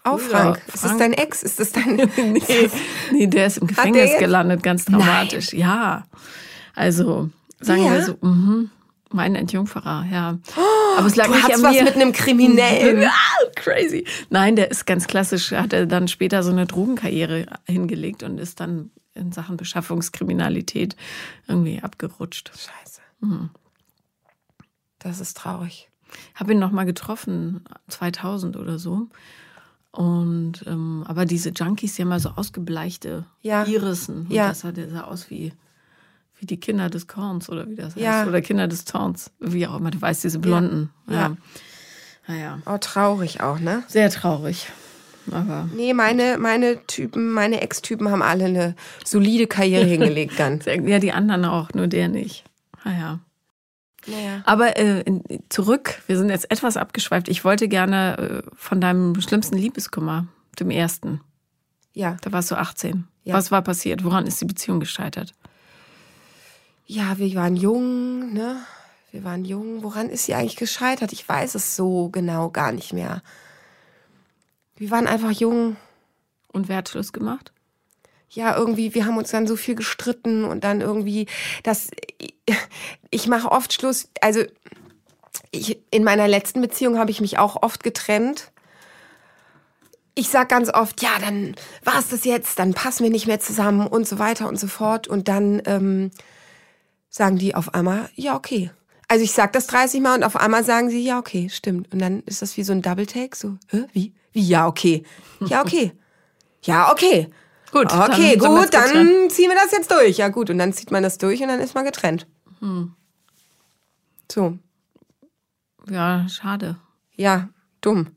[0.05, 0.59] Auch oh, Frank.
[0.59, 0.75] Frank.
[0.75, 1.43] Ist das dein Ex?
[1.43, 1.97] Ist das dein.
[2.17, 2.71] nee,
[3.13, 5.53] nee, der ist im Gefängnis gelandet, ganz dramatisch.
[5.53, 5.61] Nein.
[5.61, 6.05] Ja.
[6.75, 7.31] Also,
[7.61, 7.93] sagen ja.
[7.93, 8.71] wir so, mhm.
[9.11, 10.39] Mein Entjungferer, ja.
[10.99, 11.85] Aber es lag du nicht an was mir.
[11.85, 13.01] mit einem Kriminellen.
[13.01, 13.15] Ja,
[13.57, 14.05] crazy.
[14.29, 18.61] Nein, der ist ganz klassisch, hat er dann später so eine Drogenkarriere hingelegt und ist
[18.61, 20.97] dann in Sachen Beschaffungskriminalität
[21.47, 22.51] irgendwie abgerutscht.
[22.51, 23.01] Scheiße.
[23.21, 23.51] Mhm.
[24.99, 25.91] Das ist traurig.
[26.35, 29.09] Habe ihn noch mal getroffen, 2000 oder so.
[29.91, 33.65] Und ähm, aber diese Junkies, die haben mal so ausgebleichte ja.
[33.65, 34.27] Irissen.
[34.27, 34.49] Und ja.
[34.49, 35.53] das sah, der sah aus wie,
[36.39, 37.99] wie die Kinder des Korns oder wie das heißt.
[37.99, 38.27] Ja.
[38.27, 39.31] Oder Kinder des Zorns.
[39.41, 40.91] Wie auch immer, du weißt, diese Blonden.
[41.09, 41.15] Ja.
[41.15, 41.37] ja.
[42.27, 42.59] Naja.
[42.67, 43.83] Oh, traurig auch, ne?
[43.89, 44.69] Sehr traurig.
[45.33, 50.61] Aber nee, meine, meine Typen, meine Ex-Typen haben alle eine solide Karriere hingelegt dann.
[50.87, 52.45] Ja, die anderen auch, nur der nicht.
[52.85, 53.21] Naja.
[54.07, 54.43] Naja.
[54.45, 55.05] Aber äh,
[55.49, 57.29] zurück, wir sind jetzt etwas abgeschweift.
[57.29, 60.27] Ich wollte gerne äh, von deinem schlimmsten Liebeskummer,
[60.59, 61.21] dem ersten.
[61.93, 62.17] Ja.
[62.23, 63.07] Da warst du 18.
[63.25, 63.35] Ja.
[63.35, 64.05] Was war passiert?
[64.05, 65.35] Woran ist die Beziehung gescheitert?
[66.87, 68.57] Ja, wir waren jung, ne?
[69.11, 69.83] Wir waren jung.
[69.83, 71.13] Woran ist sie eigentlich gescheitert?
[71.13, 73.23] Ich weiß es so genau gar nicht mehr.
[74.79, 75.77] Wir waren einfach jung.
[76.53, 77.53] Und wer hat Schluss gemacht?
[78.31, 81.27] Ja, irgendwie, wir haben uns dann so viel gestritten und dann irgendwie,
[81.63, 81.89] das,
[83.11, 84.43] ich mache oft Schluss, also
[85.51, 88.53] ich, in meiner letzten Beziehung habe ich mich auch oft getrennt.
[90.15, 91.55] Ich sag ganz oft, ja, dann
[91.85, 94.67] war es das jetzt, dann passen wir nicht mehr zusammen und so weiter und so
[94.67, 95.09] fort.
[95.09, 96.11] Und dann ähm,
[97.09, 98.71] sagen die auf einmal, ja, okay.
[99.07, 101.93] Also ich sag das 30 Mal und auf einmal sagen sie, ja, okay, stimmt.
[101.93, 104.13] Und dann ist das wie so ein Double-Take, so, hä, wie?
[104.39, 105.03] Wie, ja, okay.
[105.41, 105.93] Ja, okay.
[106.63, 107.29] Ja, okay.
[107.73, 107.93] Gut.
[107.93, 110.17] Okay, dann gut, dann ziehen wir das jetzt durch.
[110.17, 110.49] Ja, gut.
[110.49, 112.29] Und dann zieht man das durch und dann ist man getrennt.
[112.61, 112.95] Hm.
[114.31, 114.57] So.
[115.91, 116.77] Ja, schade.
[117.17, 117.49] Ja,
[117.81, 118.13] dumm.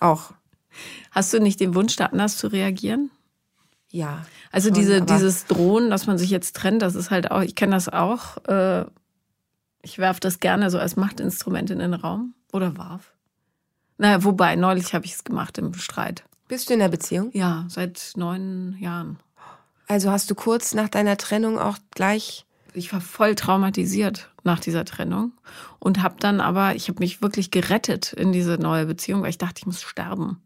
[0.00, 0.32] Auch.
[1.10, 3.10] Hast du nicht den Wunsch, da anders zu reagieren?
[3.90, 4.24] Ja.
[4.50, 7.74] Also diese, dieses Drohen, dass man sich jetzt trennt, das ist halt auch, ich kenne
[7.74, 8.38] das auch.
[8.46, 8.86] Äh,
[9.82, 12.34] ich werfe das gerne so als Machtinstrument in den Raum.
[12.54, 13.12] Oder warf.
[13.98, 16.24] Naja, wobei, neulich habe ich es gemacht im Streit.
[16.46, 17.30] Bist du in der Beziehung?
[17.34, 19.18] Ja, seit neun Jahren.
[19.86, 22.46] Also hast du kurz nach deiner Trennung auch gleich.
[22.74, 25.32] Ich war voll traumatisiert nach dieser Trennung
[25.78, 29.38] und habe dann aber, ich habe mich wirklich gerettet in diese neue Beziehung, weil ich
[29.38, 30.40] dachte, ich muss sterben.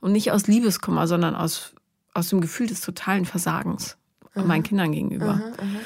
[0.00, 1.74] Und nicht aus Liebeskummer, sondern aus,
[2.14, 3.96] aus dem Gefühl des totalen Versagens
[4.34, 4.46] mhm.
[4.46, 5.34] meinen Kindern gegenüber.
[5.34, 5.80] Mhm, mhm.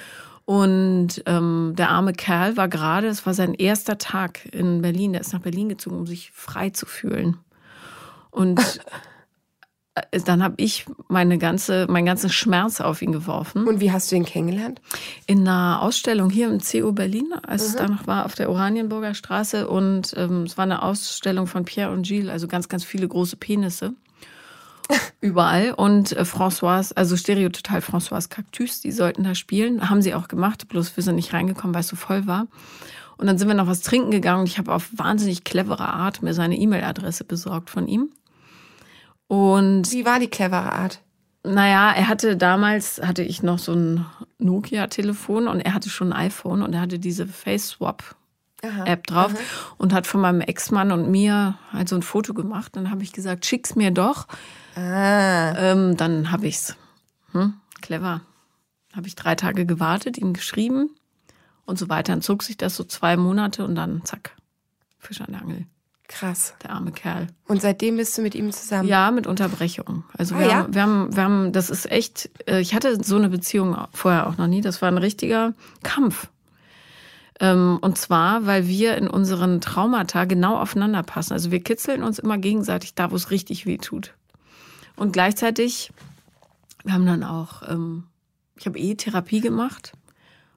[0.53, 5.23] Und ähm, der arme Kerl war gerade, es war sein erster Tag in Berlin, der
[5.23, 7.39] ist nach Berlin gezogen, um sich frei zu fühlen.
[8.31, 8.61] Und
[9.95, 13.67] äh, dann habe ich meine ganze, meinen ganzen Schmerz auf ihn geworfen.
[13.67, 14.83] Und wie hast du ihn kennengelernt?
[15.27, 17.69] In einer Ausstellung hier im CU Berlin, als mhm.
[17.69, 19.67] es da noch war, auf der Oranienburger Straße.
[19.67, 23.37] Und ähm, es war eine Ausstellung von Pierre und Gilles, also ganz, ganz viele große
[23.37, 23.95] Penisse
[25.21, 25.73] überall.
[25.73, 29.89] Und äh, François, also Stereototal François Cactus, die sollten da spielen.
[29.89, 32.47] Haben sie auch gemacht, bloß wir sind nicht reingekommen, weil es so voll war.
[33.17, 36.23] Und dann sind wir noch was trinken gegangen und ich habe auf wahnsinnig clevere Art
[36.23, 38.11] mir seine E-Mail-Adresse besorgt von ihm.
[39.29, 41.01] Und wie war die clevere Art?
[41.45, 44.07] Naja, er hatte damals, hatte ich noch so ein
[44.39, 48.17] Nokia-Telefon und er hatte schon ein iPhone und er hatte diese Face-Swap
[48.85, 49.41] App drauf aha.
[49.79, 52.77] und hat von meinem Ex-Mann und mir halt so ein Foto gemacht.
[52.77, 54.29] Dann habe ich gesagt, schick's mir doch.
[54.75, 55.55] Ah.
[55.57, 56.77] Ähm, dann habe ich's.
[57.33, 57.55] Hm?
[57.81, 58.23] Clever.
[58.95, 60.91] Habe ich drei Tage gewartet, ihm geschrieben
[61.65, 62.13] und so weiter.
[62.13, 64.37] Dann zog sich das so zwei Monate und dann zack,
[64.99, 65.67] Fisch an der Angel.
[66.09, 66.55] Krass.
[66.63, 67.29] Der arme Kerl.
[67.49, 68.89] Und seitdem bist du mit ihm zusammen?
[68.89, 70.05] Ja, mit Unterbrechung.
[70.17, 70.55] Also ah, wir, ja?
[70.57, 74.27] haben, wir, haben, wir haben, das ist echt, äh, ich hatte so eine Beziehung vorher
[74.27, 74.61] auch noch nie.
[74.61, 76.29] Das war ein richtiger Kampf.
[77.41, 81.33] Ähm, und zwar, weil wir in unseren Traumata genau aufeinander passen.
[81.33, 84.15] Also wir kitzeln uns immer gegenseitig da, wo es richtig weh tut.
[84.97, 85.93] Und gleichzeitig,
[86.85, 88.05] wir haben dann auch, ähm,
[88.57, 89.93] ich habe eh Therapie gemacht.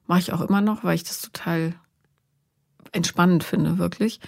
[0.06, 1.74] Mache ich auch immer noch, weil ich das total
[2.92, 4.20] entspannend finde, wirklich.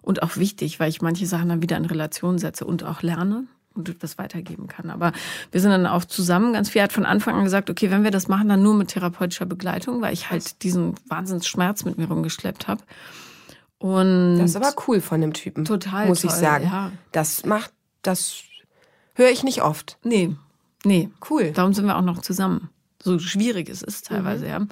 [0.00, 3.44] Und auch wichtig, weil ich manche Sachen dann wieder in Relation setze und auch lerne
[3.74, 4.90] und das weitergeben kann.
[4.90, 5.12] Aber
[5.52, 6.52] wir sind dann auch zusammen.
[6.52, 8.88] Ganz viel hat von Anfang an gesagt, okay, wenn wir das machen, dann nur mit
[8.88, 12.82] therapeutischer Begleitung, weil ich halt diesen Wahnsinnsschmerz mit mir rumgeschleppt habe.
[13.78, 15.64] Und das ist aber cool von dem Typen.
[15.64, 16.06] Total.
[16.06, 16.64] Muss toll, ich sagen.
[16.64, 16.92] Ja.
[17.12, 18.42] Das macht, das
[19.16, 19.98] höre ich nicht oft.
[20.04, 20.36] Nee.
[20.84, 21.10] Nee.
[21.28, 21.50] Cool.
[21.52, 22.70] Darum sind wir auch noch zusammen.
[23.02, 24.50] So schwierig es ist teilweise, mhm.
[24.50, 24.66] ja.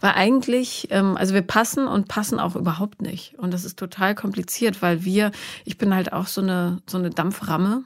[0.00, 3.34] Weil eigentlich, ähm, also wir passen und passen auch überhaupt nicht.
[3.38, 5.32] Und das ist total kompliziert, weil wir,
[5.64, 7.82] ich bin halt auch so eine, so eine Dampframme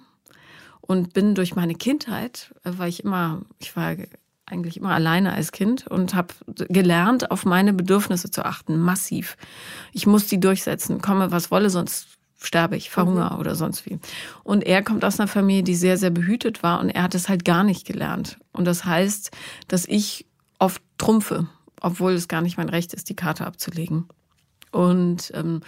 [0.81, 3.97] und bin durch meine Kindheit, äh, weil ich immer, ich war
[4.47, 9.39] eigentlich immer alleine als Kind und habe gelernt, auf meine Bedürfnisse zu achten, massiv.
[9.93, 12.09] Ich muss die durchsetzen, komme was wolle, sonst
[12.45, 13.41] sterbe ich, verhungere mhm.
[13.41, 13.99] oder sonst wie.
[14.43, 17.29] Und er kommt aus einer Familie, die sehr, sehr behütet war und er hat es
[17.29, 18.39] halt gar nicht gelernt.
[18.53, 19.31] Und das heißt,
[19.69, 20.27] dass ich
[20.59, 21.49] oft trumpfe,
[21.81, 24.09] obwohl es gar nicht mein Recht ist, die Karte abzulegen.
[24.71, 25.61] Und ähm,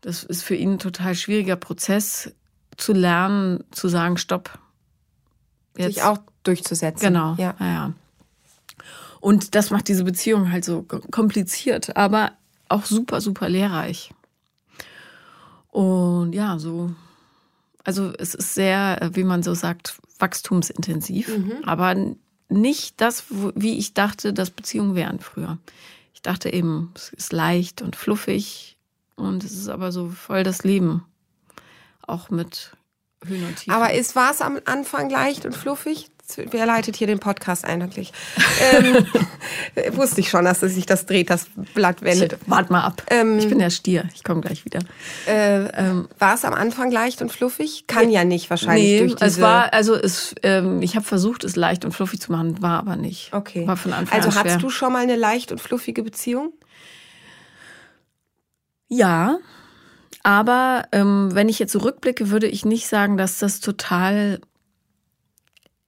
[0.00, 2.32] das ist für ihn ein total schwieriger Prozess,
[2.76, 4.58] zu lernen, zu sagen, stopp.
[5.76, 5.94] Jetzt.
[5.94, 7.06] Sich auch durchzusetzen.
[7.06, 7.34] Genau.
[7.38, 7.54] Ja.
[7.60, 7.92] ja.
[9.20, 12.32] Und das macht diese Beziehung halt so kompliziert, aber
[12.68, 14.12] auch super, super lehrreich.
[15.72, 16.94] Und ja, so,
[17.82, 21.64] also es ist sehr, wie man so sagt, wachstumsintensiv, mhm.
[21.64, 21.96] aber
[22.50, 25.58] nicht das, wie ich dachte, dass Beziehungen wären früher.
[26.12, 28.76] Ich dachte eben, es ist leicht und fluffig
[29.16, 31.04] und es ist aber so voll das Leben.
[32.06, 32.76] Auch mit
[33.24, 33.72] Höhen und Tiefen.
[33.72, 36.10] Aber ist, war es am Anfang leicht und fluffig?
[36.36, 38.12] Wer leitet hier den Podcast eigentlich?
[38.72, 39.06] ähm,
[39.96, 42.38] wusste ich schon, dass sich das dreht, das Blatt wendet.
[42.46, 43.02] Wart mal ab.
[43.08, 44.08] Ähm, ich bin der Stier.
[44.14, 44.80] Ich komme gleich wieder.
[45.26, 47.86] Äh, ähm, war es am Anfang leicht und fluffig?
[47.86, 49.26] Kann nee, ja nicht wahrscheinlich nee, durch diese...
[49.26, 50.34] es war also es.
[50.42, 53.32] Ähm, ich habe versucht, es leicht und fluffig zu machen, war aber nicht.
[53.32, 53.66] Okay.
[53.66, 56.52] War von Anfang also an hattest du schon mal eine leicht und fluffige Beziehung?
[58.88, 59.38] Ja.
[60.22, 64.40] Aber ähm, wenn ich jetzt zurückblicke, würde ich nicht sagen, dass das total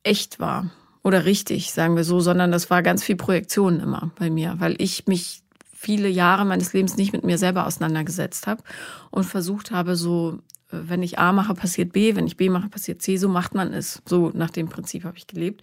[0.05, 0.71] echt war
[1.03, 4.75] oder richtig, sagen wir so, sondern das war ganz viel Projektion immer bei mir, weil
[4.79, 5.43] ich mich
[5.85, 8.63] viele Jahre meines Lebens nicht mit mir selber auseinandergesetzt habe
[9.11, 10.39] und versucht habe, so,
[10.71, 13.55] äh, wenn ich A mache, passiert B, wenn ich B mache, passiert C, so macht
[13.55, 14.03] man es.
[14.07, 15.63] So nach dem Prinzip habe ich gelebt.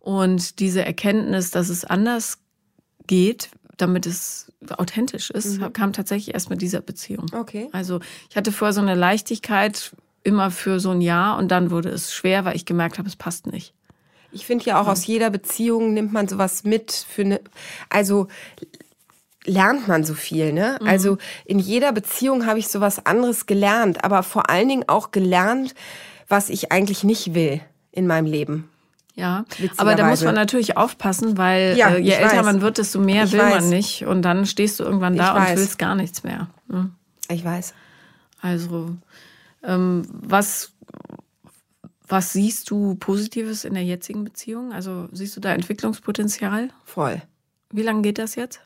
[0.00, 2.38] Und diese Erkenntnis, dass es anders
[3.06, 5.72] geht, damit es authentisch ist, mhm.
[5.72, 7.26] kam tatsächlich erst mit dieser Beziehung.
[7.32, 7.68] Okay.
[7.72, 9.92] Also ich hatte vorher so eine Leichtigkeit,
[10.24, 13.16] immer für so ein Jahr und dann wurde es schwer, weil ich gemerkt habe, es
[13.16, 13.74] passt nicht.
[14.30, 17.40] Ich finde ja auch aus jeder Beziehung nimmt man sowas mit für eine,
[17.90, 18.28] also
[19.44, 20.78] lernt man so viel, ne?
[20.80, 20.88] Mhm.
[20.88, 25.74] Also in jeder Beziehung habe ich sowas anderes gelernt, aber vor allen Dingen auch gelernt,
[26.28, 27.60] was ich eigentlich nicht will
[27.90, 28.68] in meinem Leben.
[29.14, 29.44] Ja,
[29.76, 32.44] aber da muss man natürlich aufpassen, weil ja, äh, je älter weiß.
[32.46, 33.60] man wird, desto mehr ich will weiß.
[33.60, 35.58] man nicht und dann stehst du irgendwann da ich und weiß.
[35.58, 36.48] willst gar nichts mehr.
[36.68, 36.94] Mhm.
[37.28, 37.74] Ich weiß.
[38.40, 38.96] Also
[39.62, 40.72] ähm, was,
[42.06, 44.72] was siehst du Positives in der jetzigen Beziehung?
[44.72, 46.70] Also siehst du da Entwicklungspotenzial?
[46.84, 47.22] Voll.
[47.70, 48.60] Wie lange geht das jetzt?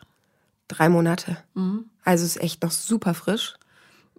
[0.69, 1.39] Drei Monate.
[1.55, 1.87] Mhm.
[2.05, 3.55] Also ist echt noch super frisch.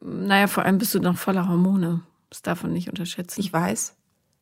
[0.01, 2.01] Naja, vor allem bist du noch voller Hormone.
[2.29, 3.39] Das darf man nicht unterschätzen.
[3.41, 3.95] Ich weiß.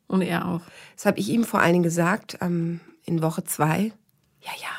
[0.07, 0.61] Und er auch.
[0.95, 3.91] Das habe ich ihm vor allen Dingen gesagt, ähm, in Woche zwei.
[4.41, 4.69] Ja, ja.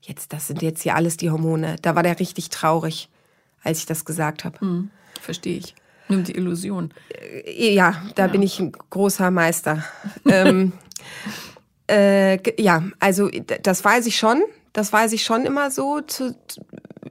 [0.00, 1.76] Jetzt, das sind jetzt hier alles die Hormone.
[1.82, 3.08] Da war der richtig traurig,
[3.62, 4.64] als ich das gesagt habe.
[4.64, 4.90] Mhm.
[5.20, 5.74] Verstehe ich.
[6.08, 6.92] Nimmt die Illusion.
[7.08, 8.32] Äh, ja, da ja.
[8.32, 9.84] bin ich ein großer Meister.
[10.26, 10.72] ähm,
[11.90, 13.28] äh, ja, also
[13.62, 14.42] das weiß ich schon.
[14.72, 16.00] Das weiß ich schon immer so.
[16.00, 16.36] Zu,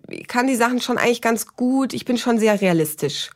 [0.10, 1.94] ich kann die Sachen schon eigentlich ganz gut.
[1.94, 3.30] Ich bin schon sehr realistisch.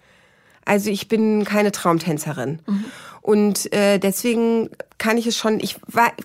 [0.66, 2.60] Also ich bin keine Traumtänzerin.
[2.66, 2.86] Mhm.
[3.22, 5.78] Und äh, deswegen kann ich es schon, ich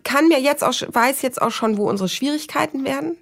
[0.04, 3.16] kann mir jetzt auch, weiß jetzt auch schon, wo unsere Schwierigkeiten werden.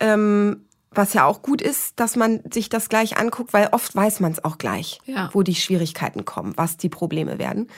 [0.00, 0.64] Ähm,
[0.96, 4.32] was ja auch gut ist, dass man sich das gleich anguckt, weil oft weiß man
[4.32, 5.30] es auch gleich, ja.
[5.32, 7.68] wo die Schwierigkeiten kommen, was die Probleme werden.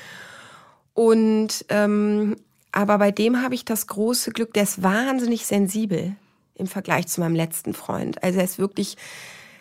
[0.94, 2.36] Und ähm,
[2.72, 6.14] aber bei dem habe ich das große Glück, der ist wahnsinnig sensibel
[6.54, 8.22] im Vergleich zu meinem letzten Freund.
[8.22, 8.96] Also er ist wirklich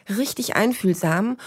[0.09, 1.37] richtig einfühlsam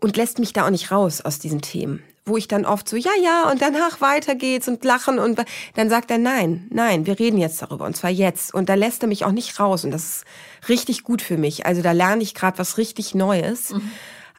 [0.00, 2.96] und lässt mich da auch nicht raus aus diesen Themen wo ich dann oft so,
[2.96, 5.42] ja, ja, und danach weiter geht's und lachen und
[5.74, 8.54] dann sagt er, nein, nein, wir reden jetzt darüber und zwar jetzt.
[8.54, 10.24] Und da lässt er mich auch nicht raus und das ist
[10.68, 11.66] richtig gut für mich.
[11.66, 13.70] Also da lerne ich gerade was richtig Neues.
[13.70, 13.90] Mhm.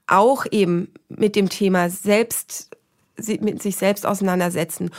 [0.08, 2.70] Auch eben mit dem Thema selbst,
[3.18, 4.92] mit sich selbst auseinandersetzen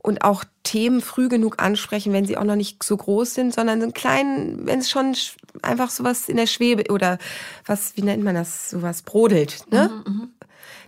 [0.00, 3.80] und auch Themen früh genug ansprechen, wenn sie auch noch nicht so groß sind, sondern
[3.80, 5.16] so einen kleinen, wenn es schon
[5.62, 7.18] einfach sowas in der Schwebe oder
[7.66, 9.90] was, wie nennt man das, sowas brodelt, ne?
[10.06, 10.28] Mhm, mhm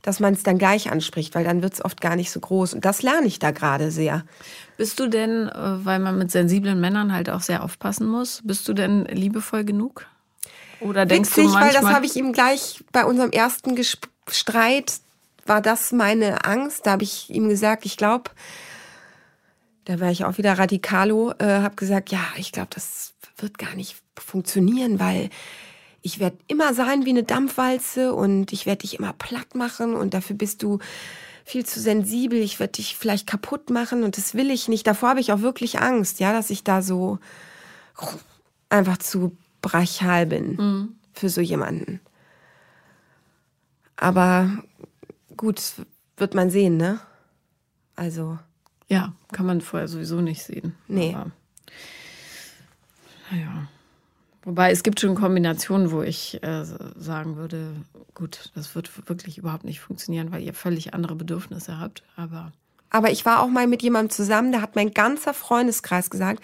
[0.03, 2.75] dass man es dann gleich anspricht, weil dann wird es oft gar nicht so groß.
[2.75, 4.25] Und das lerne ich da gerade sehr.
[4.77, 5.53] Bist du denn, äh,
[5.85, 10.07] weil man mit sensiblen Männern halt auch sehr aufpassen muss, bist du denn liebevoll genug?
[10.81, 11.75] Oder denkst Witzig, du manchmal...
[11.75, 13.79] weil das habe ich ihm gleich bei unserem ersten
[14.29, 15.01] Streit,
[15.45, 16.87] war das meine Angst.
[16.87, 18.31] Da habe ich ihm gesagt, ich glaube,
[19.91, 23.75] da war ich auch wieder radikalo, äh, habe gesagt, ja, ich glaube, das wird gar
[23.75, 25.31] nicht funktionieren, weil
[26.01, 30.15] ich werde immer sein wie eine Dampfwalze und ich werde dich immer platt machen und
[30.15, 30.79] dafür bist du
[31.45, 34.87] viel zu sensibel, ich werde dich vielleicht kaputt machen und das will ich nicht.
[34.87, 37.19] Davor habe ich auch wirklich Angst, ja, dass ich da so
[38.69, 40.97] einfach zu brachial bin mhm.
[41.13, 42.01] für so jemanden.
[43.97, 44.63] Aber
[45.37, 45.61] gut,
[46.17, 47.01] wird man sehen, ne?
[47.97, 48.39] Also.
[48.91, 50.75] Ja, kann man vorher sowieso nicht sehen.
[50.89, 51.15] Nee.
[51.15, 51.31] Aber,
[53.31, 53.69] naja.
[54.43, 57.77] Wobei es gibt schon Kombinationen, wo ich äh, sagen würde,
[58.15, 62.03] gut, das wird wirklich überhaupt nicht funktionieren, weil ihr völlig andere Bedürfnisse habt.
[62.17, 62.53] Aber
[62.91, 66.43] aber ich war auch mal mit jemandem zusammen, da hat mein ganzer Freundeskreis gesagt,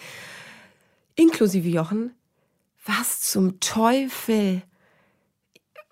[1.15, 2.11] inklusive Jochen,
[2.85, 4.61] was zum Teufel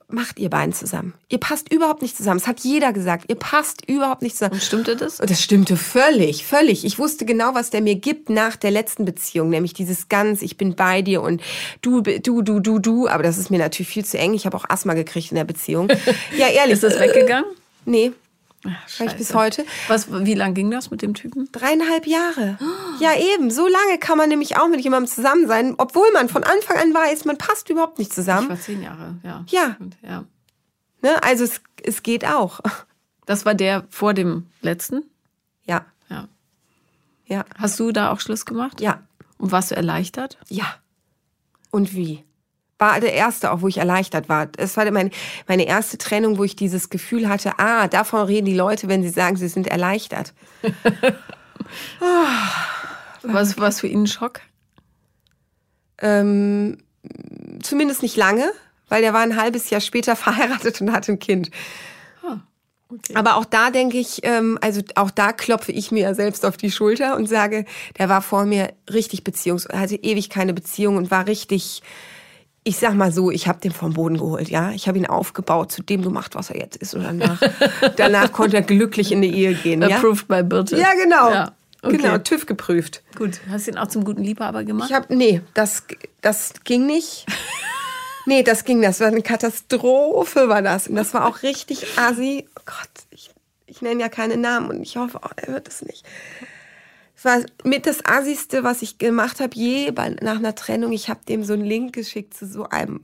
[0.08, 1.14] macht ihr beiden zusammen?
[1.30, 2.40] Ihr passt überhaupt nicht zusammen.
[2.40, 3.26] Das hat jeder gesagt.
[3.28, 4.54] Ihr passt überhaupt nicht zusammen.
[4.54, 5.18] Und stimmte das?
[5.18, 6.86] Das stimmte völlig, völlig.
[6.86, 10.58] Ich wusste genau, was der mir gibt nach der letzten Beziehung, nämlich dieses ganz, ich
[10.58, 11.42] bin bei dir und
[11.82, 13.08] du, du, du, du, du.
[13.08, 14.34] Aber das ist mir natürlich viel zu eng.
[14.34, 15.88] Ich habe auch Asthma gekriegt in der Beziehung.
[16.38, 16.74] Ja, ehrlich.
[16.74, 17.46] ist das weggegangen?
[17.86, 18.12] Nee,
[18.88, 19.66] Ich bis heute.
[19.88, 21.50] Was, wie lang ging das mit dem Typen?
[21.52, 22.58] Dreieinhalb Jahre.
[23.00, 23.52] Ja, eben.
[23.52, 26.94] So lange kann man nämlich auch mit jemandem zusammen sein, obwohl man von Anfang an
[26.94, 28.44] weiß, man passt überhaupt nicht zusammen.
[28.44, 29.44] Ich war zehn Jahre, ja.
[29.48, 29.76] Ja.
[30.02, 30.24] ja.
[31.02, 31.24] Ne?
[31.24, 32.60] Also es, es geht auch.
[33.26, 35.04] Das war der vor dem letzten?
[35.64, 35.86] Ja.
[36.10, 36.28] Ja.
[37.26, 37.46] Ja.
[37.58, 38.82] Hast du da auch Schluss gemacht?
[38.82, 39.02] Ja.
[39.38, 40.38] Und warst du erleichtert?
[40.48, 40.76] Ja.
[41.72, 42.24] Und wie?
[42.86, 44.48] War der erste auch, wo ich erleichtert war.
[44.58, 45.10] Es war meine,
[45.48, 49.10] meine erste Trennung, wo ich dieses Gefühl hatte, ah, davon reden die Leute, wenn sie
[49.10, 50.34] sagen, sie sind erleichtert.
[53.24, 54.42] Was war für ihn ein Schock?
[55.98, 56.78] Ähm,
[57.64, 58.52] zumindest nicht lange,
[58.88, 61.50] weil der war ein halbes Jahr später verheiratet und hatte ein Kind.
[62.24, 62.38] Ah,
[62.90, 63.16] okay.
[63.16, 66.70] Aber auch da denke ich, ähm, also auch da klopfe ich mir selbst auf die
[66.70, 67.66] Schulter und sage,
[67.98, 71.82] der war vor mir richtig beziehungs, hatte ewig keine Beziehung und war richtig
[72.68, 74.72] ich sag mal so, ich habe den vom Boden geholt, ja.
[74.72, 76.96] Ich habe ihn aufgebaut, zu dem gemacht, was er jetzt ist.
[76.96, 77.40] Und danach,
[77.96, 79.84] danach konnte er glücklich in die Ehe gehen.
[79.84, 80.76] Approved by Birte.
[80.76, 81.30] Ja, genau.
[81.30, 81.52] Ja,
[81.84, 81.98] okay.
[81.98, 83.04] Genau, TÜV geprüft.
[83.16, 84.90] Gut, hast du ihn auch zum guten Liebhaber gemacht?
[84.90, 85.84] Ich habe, nee, das,
[86.22, 87.28] das ging nicht.
[88.26, 90.88] nee, das ging, das war eine Katastrophe, war das.
[90.88, 92.48] Und das war auch richtig assi.
[92.58, 93.30] Oh Gott, ich,
[93.68, 96.04] ich nenne ja keine Namen und ich hoffe, oh, er hört es nicht
[97.26, 100.94] war mit das Assigste, was ich gemacht habe, je nach einer Trennung.
[100.94, 103.04] Ich habe dem so einen Link geschickt zu so einem,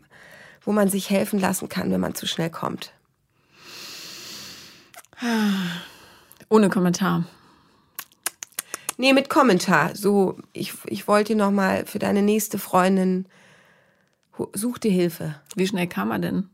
[0.61, 2.93] wo man sich helfen lassen kann, wenn man zu schnell kommt.
[6.49, 7.25] Ohne Kommentar.
[8.97, 9.95] Nee, mit Kommentar.
[9.95, 13.25] So, ich, ich wollte noch mal für deine nächste Freundin,
[14.53, 15.35] such dir Hilfe.
[15.55, 16.49] Wie schnell kam er denn?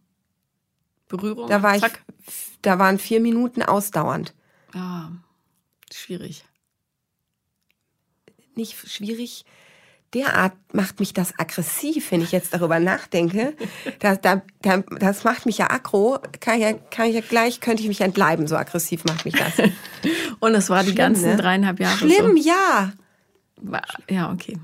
[1.07, 1.49] Berührung?
[1.49, 1.83] Da, war ich,
[2.61, 4.33] da waren vier Minuten ausdauernd.
[4.73, 5.09] Ah,
[5.91, 6.46] schwierig
[8.57, 9.45] nicht schwierig.
[10.13, 13.53] Derart macht mich das aggressiv, wenn ich jetzt darüber nachdenke.
[13.99, 16.19] Das, da, da, das macht mich ja aggro.
[16.39, 19.33] Kann ich ja, kann ich ja gleich, könnte ich mich entbleiben, so aggressiv macht mich
[19.33, 19.53] das.
[20.39, 21.37] Und es war Schlimm, die ganzen ne?
[21.37, 22.49] dreieinhalb Jahre Schlimm, so.
[22.49, 22.93] ja.
[24.09, 24.57] Ja, okay.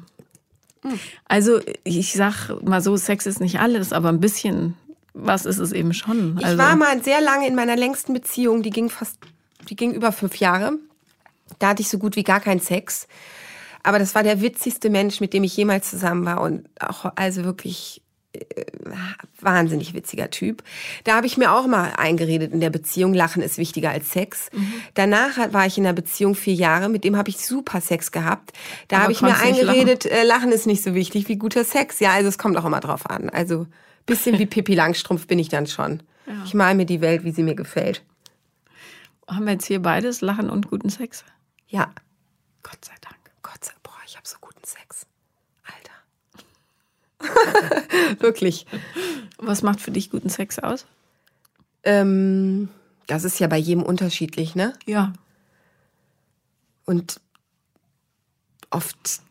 [0.84, 1.00] Hm.
[1.26, 4.76] Also ich sag mal so, Sex ist nicht alles, aber ein bisschen
[5.14, 6.38] was ist es eben schon.
[6.38, 9.18] Also ich war mal sehr lange in meiner längsten Beziehung, die ging fast,
[9.70, 10.74] die ging über fünf Jahre.
[11.60, 13.08] Da hatte ich so gut wie gar keinen Sex.
[13.84, 17.44] Aber das war der witzigste Mensch, mit dem ich jemals zusammen war und auch also
[17.44, 18.02] wirklich
[18.34, 18.66] äh,
[19.40, 20.64] wahnsinnig witziger Typ.
[21.04, 24.50] Da habe ich mir auch mal eingeredet in der Beziehung, Lachen ist wichtiger als Sex.
[24.54, 24.74] Mhm.
[24.94, 28.54] Danach war ich in einer Beziehung vier Jahre, mit dem habe ich super Sex gehabt.
[28.88, 30.18] Da habe ich mir eingeredet, lachen.
[30.18, 32.00] Äh, lachen ist nicht so wichtig wie guter Sex.
[32.00, 33.30] Ja, also es kommt auch immer drauf an.
[33.30, 33.68] Also
[34.06, 36.02] bisschen wie Pippi Langstrumpf bin ich dann schon.
[36.26, 36.42] Ja.
[36.46, 38.04] Ich mal mir die Welt, wie sie mir gefällt.
[39.28, 41.24] Haben wir jetzt hier beides, Lachen und guten Sex?
[41.68, 41.94] Ja.
[42.64, 43.23] Gott sei Dank.
[43.54, 43.74] Gott.
[43.84, 45.06] Boah, ich habe so guten Sex.
[45.64, 45.94] Alter.
[48.22, 48.66] Wirklich.
[49.38, 50.86] Was macht für dich guten Sex aus?
[51.84, 52.70] Ähm,
[53.08, 54.74] das ist ja bei jedem unterschiedlich, ne?
[54.86, 55.14] Ja.
[56.86, 57.22] Und
[58.70, 59.22] oft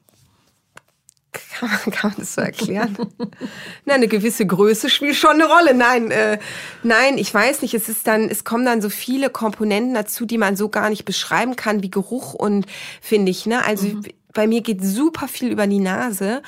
[1.32, 2.96] kann man, kann man das so erklären?
[3.84, 5.74] Na, eine gewisse Größe spielt schon eine Rolle.
[5.74, 6.38] Nein, äh,
[6.82, 7.74] nein, ich weiß nicht.
[7.74, 11.04] Es ist dann, es kommen dann so viele Komponenten dazu, die man so gar nicht
[11.04, 12.66] beschreiben kann, wie Geruch und
[13.00, 13.46] finde ich.
[13.46, 14.02] Ne, also mhm.
[14.32, 16.42] bei mir geht super viel über die Nase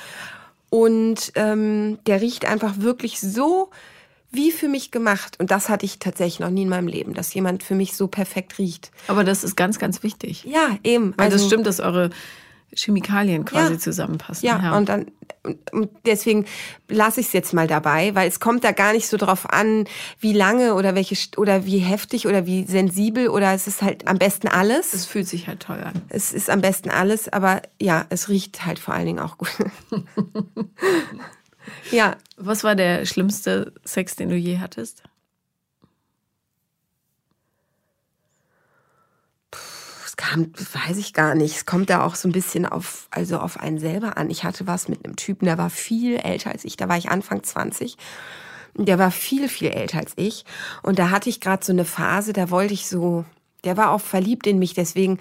[0.69, 3.69] und ähm, der riecht einfach wirklich so
[4.31, 5.39] wie für mich gemacht.
[5.39, 8.07] Und das hatte ich tatsächlich noch nie in meinem Leben, dass jemand für mich so
[8.07, 8.91] perfekt riecht.
[9.07, 10.43] Aber das ist ganz, ganz wichtig.
[10.43, 11.13] Ja, eben.
[11.17, 12.09] Weil also, das stimmt, dass eure
[12.75, 13.79] Chemikalien quasi ja.
[13.79, 14.45] zusammenpassen.
[14.45, 15.07] Ja, ja, und dann
[15.71, 16.45] und deswegen
[16.87, 19.85] lasse ich es jetzt mal dabei, weil es kommt da gar nicht so drauf an,
[20.19, 24.17] wie lange oder welche oder wie heftig oder wie sensibel oder es ist halt am
[24.17, 24.93] besten alles.
[24.93, 26.01] Es fühlt sich halt toll an.
[26.09, 29.51] Es ist am besten alles, aber ja, es riecht halt vor allen Dingen auch gut.
[31.91, 32.15] ja.
[32.37, 35.03] Was war der schlimmste Sex, den du je hattest?
[40.17, 40.51] Kam,
[40.87, 41.55] weiß ich gar nicht.
[41.55, 44.29] Es kommt da auch so ein bisschen auf, also auf einen selber an.
[44.29, 46.77] Ich hatte was mit einem Typen, der war viel älter als ich.
[46.77, 47.97] Da war ich Anfang 20.
[48.75, 50.45] Der war viel, viel älter als ich.
[50.83, 53.25] Und da hatte ich gerade so eine Phase, da wollte ich so,
[53.63, 55.17] Der war auch verliebt in mich, deswegen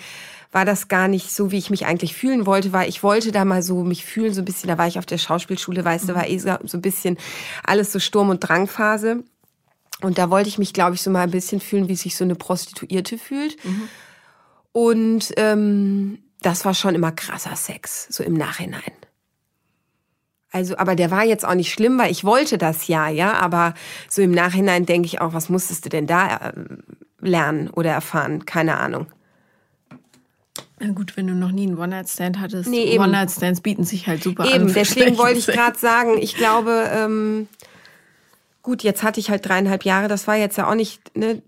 [0.53, 3.45] war das gar nicht so, wie ich mich eigentlich fühlen wollte, weil ich wollte da
[3.45, 6.15] mal so mich fühlen, so ein bisschen, da war ich auf der Schauspielschule, weißt du,
[6.15, 7.17] war eh so ein bisschen
[7.65, 9.25] alles so Sturm- und Drangphase.
[10.01, 12.25] Und da wollte ich mich, glaube ich, so mal ein bisschen fühlen, wie sich so
[12.25, 13.65] eine Prostituierte fühlt.
[13.65, 13.89] Mhm.
[14.75, 18.83] Und ähm, das war schon immer krasser Sex, so im Nachhinein.
[20.51, 23.35] Also, aber der war jetzt auch nicht schlimm, weil ich wollte das ja, ja.
[23.35, 23.75] Aber
[24.09, 26.53] so im Nachhinein denke ich auch, was musstest du denn da äh,
[27.21, 28.47] lernen oder erfahren?
[28.47, 29.07] Keine Ahnung.
[30.81, 32.69] Na gut, wenn du noch nie einen One-Night-Stand hattest.
[32.69, 34.63] Nee, One-Night-Stands bieten sich halt super eben, an.
[34.63, 37.47] Eben, deswegen wollte ich gerade sagen, ich glaube, ähm,
[38.63, 41.43] gut, jetzt hatte ich halt dreieinhalb Jahre, das war jetzt ja auch nicht ne,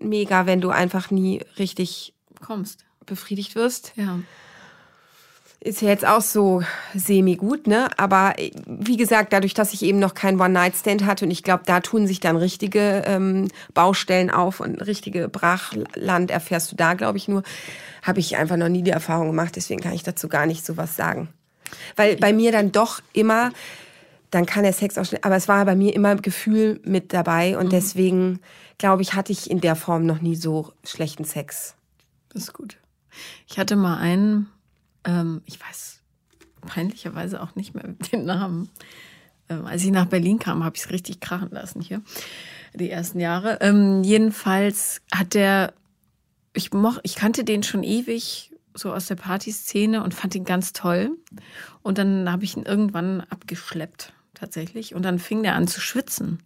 [0.00, 2.84] mega, wenn du einfach nie richtig kommst.
[3.04, 3.92] Befriedigt wirst.
[3.96, 4.18] Ja.
[5.60, 6.62] Ist ja jetzt auch so
[6.94, 7.88] semi-gut, ne?
[7.96, 8.34] Aber
[8.66, 12.06] wie gesagt, dadurch, dass ich eben noch keinen One-Night-Stand hatte und ich glaube, da tun
[12.06, 17.42] sich dann richtige ähm, Baustellen auf und richtige Brachland erfährst du da, glaube ich, nur,
[18.02, 19.56] habe ich einfach noch nie die Erfahrung gemacht.
[19.56, 21.28] Deswegen kann ich dazu gar nicht so was sagen.
[21.96, 23.50] Weil bei mir dann doch immer,
[24.30, 27.56] dann kann der Sex auch schnell, aber es war bei mir immer Gefühl mit dabei
[27.56, 27.70] und mhm.
[27.70, 28.40] deswegen,
[28.78, 31.75] glaube ich, hatte ich in der Form noch nie so schlechten Sex.
[32.36, 32.76] Das ist gut.
[33.48, 34.46] Ich hatte mal einen,
[35.04, 36.02] ähm, ich weiß
[36.60, 38.68] peinlicherweise auch nicht mehr den Namen.
[39.48, 42.02] Ähm, als ich nach Berlin kam, habe ich es richtig krachen lassen hier,
[42.74, 43.56] die ersten Jahre.
[43.62, 45.72] Ähm, jedenfalls hat der,
[46.52, 50.74] ich, moch, ich kannte den schon ewig, so aus der Partyszene und fand ihn ganz
[50.74, 51.16] toll.
[51.80, 54.94] Und dann habe ich ihn irgendwann abgeschleppt, tatsächlich.
[54.94, 56.40] Und dann fing der an zu schwitzen.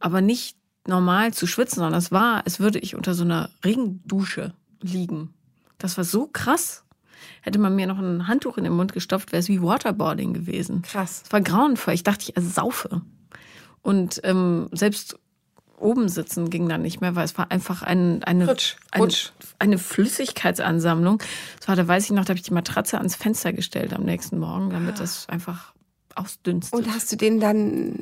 [0.00, 0.56] Aber nicht
[0.88, 5.32] normal zu schwitzen, sondern es war, als würde ich unter so einer Regendusche liegen.
[5.78, 6.84] Das war so krass.
[7.42, 10.82] Hätte man mir noch ein Handtuch in den Mund gestopft, wäre es wie Waterboarding gewesen.
[10.82, 11.22] Krass.
[11.24, 11.94] Es war grauenvoll.
[11.94, 13.02] Ich dachte, ich saufe.
[13.82, 15.18] Und ähm, selbst
[15.78, 19.30] oben sitzen ging dann nicht mehr, weil es war einfach ein, eine, Rutsch, Rutsch.
[19.58, 21.22] Eine, eine, Flüssigkeitsansammlung.
[21.58, 24.04] Das war, da weiß ich noch, da habe ich die Matratze ans Fenster gestellt am
[24.04, 25.72] nächsten Morgen, damit das einfach
[26.14, 26.78] ausdünstet.
[26.78, 27.98] Und hast du den dann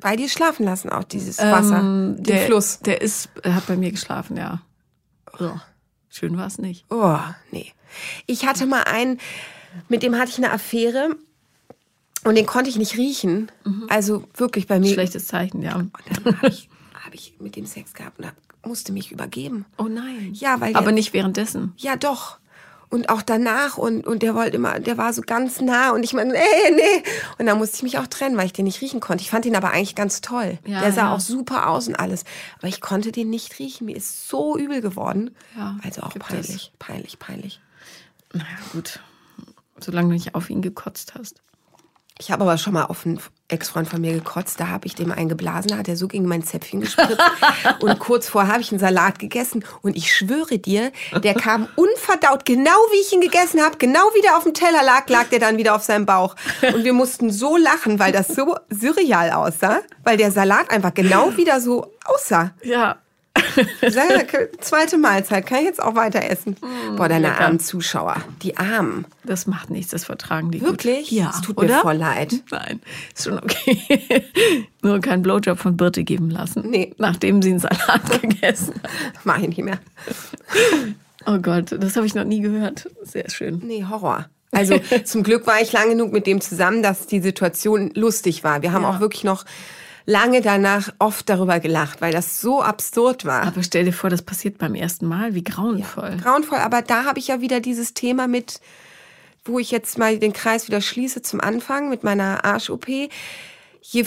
[0.00, 2.80] bei dir schlafen lassen, auch dieses Wasser, ähm, den der, Fluss?
[2.80, 4.60] Der ist, er hat bei mir geschlafen, ja.
[5.38, 5.58] So.
[6.18, 6.84] Schön war es nicht.
[6.90, 7.16] Oh,
[7.52, 7.72] nee.
[8.26, 9.20] Ich hatte mal einen,
[9.88, 11.14] mit dem hatte ich eine Affäre
[12.24, 13.52] und den konnte ich nicht riechen.
[13.64, 13.86] Mhm.
[13.88, 14.92] Also wirklich bei mir.
[14.92, 15.76] Schlechtes Zeichen, ja.
[15.76, 15.92] Und
[16.24, 16.68] dann habe ich,
[17.04, 18.32] hab ich mit dem Sex gehabt und
[18.66, 19.64] musste mich übergeben.
[19.76, 20.32] Oh nein.
[20.34, 20.74] Ja, weil.
[20.74, 21.72] Aber nicht währenddessen.
[21.76, 22.38] Ja, doch
[22.90, 26.14] und auch danach und, und der wollte immer, der war so ganz nah und ich
[26.14, 27.02] meine, nee, nee.
[27.38, 29.22] Und dann musste ich mich auch trennen, weil ich den nicht riechen konnte.
[29.22, 30.58] Ich fand ihn aber eigentlich ganz toll.
[30.64, 31.14] Ja, der sah ja.
[31.14, 32.24] auch super aus und alles.
[32.58, 33.86] Aber ich konnte den nicht riechen.
[33.86, 35.34] Mir ist so übel geworden.
[35.56, 36.78] Ja, also auch peinlich, es.
[36.78, 37.60] peinlich, peinlich.
[38.32, 39.00] Naja, gut.
[39.80, 41.42] Solange du nicht auf ihn gekotzt hast.
[42.20, 44.58] Ich habe aber schon mal auf einen Ex-Freund von mir gekotzt.
[44.58, 47.18] Da habe ich dem einen geblasen, da hat er so gegen mein Zäpfchen gespritzt.
[47.80, 49.64] und kurz vorher habe ich einen Salat gegessen.
[49.82, 50.92] Und ich schwöre dir,
[51.22, 54.82] der kam unverdaut, genau wie ich ihn gegessen habe, genau wie der auf dem Teller
[54.82, 56.34] lag, lag der dann wieder auf seinem Bauch.
[56.74, 61.36] Und wir mussten so lachen, weil das so surreal aussah, weil der Salat einfach genau
[61.36, 62.52] wieder so aussah.
[62.64, 62.98] Ja,
[64.60, 66.56] Zweite Mahlzeit, kann ich jetzt auch weiter essen?
[66.60, 67.40] Mm, Boah, deine lecker.
[67.40, 69.06] armen Zuschauer, die Armen.
[69.24, 71.08] Das macht nichts, das vertragen die Wirklich?
[71.08, 71.18] Gut.
[71.18, 71.76] Ja, es tut oder?
[71.76, 72.42] mir voll leid.
[72.50, 72.80] Nein,
[73.14, 74.24] ist schon okay.
[74.82, 76.68] Nur keinen Blowjob von Birte geben lassen.
[76.68, 76.94] Nee.
[76.98, 78.90] Nachdem sie einen Salat gegessen hat.
[79.24, 79.78] Mach ich nicht mehr.
[81.26, 82.88] Oh Gott, das habe ich noch nie gehört.
[83.02, 83.60] Sehr schön.
[83.64, 84.26] Nee, Horror.
[84.50, 88.62] Also zum Glück war ich lang genug mit dem zusammen, dass die Situation lustig war.
[88.62, 88.90] Wir haben ja.
[88.90, 89.44] auch wirklich noch
[90.08, 93.42] lange danach oft darüber gelacht, weil das so absurd war.
[93.42, 96.16] Aber stell dir vor, das passiert beim ersten Mal, wie grauenvoll.
[96.16, 98.60] Ja, grauenvoll, aber da habe ich ja wieder dieses Thema mit,
[99.44, 102.86] wo ich jetzt mal den Kreis wieder schließe zum Anfang mit meiner Arsch-OP
[103.80, 104.04] je,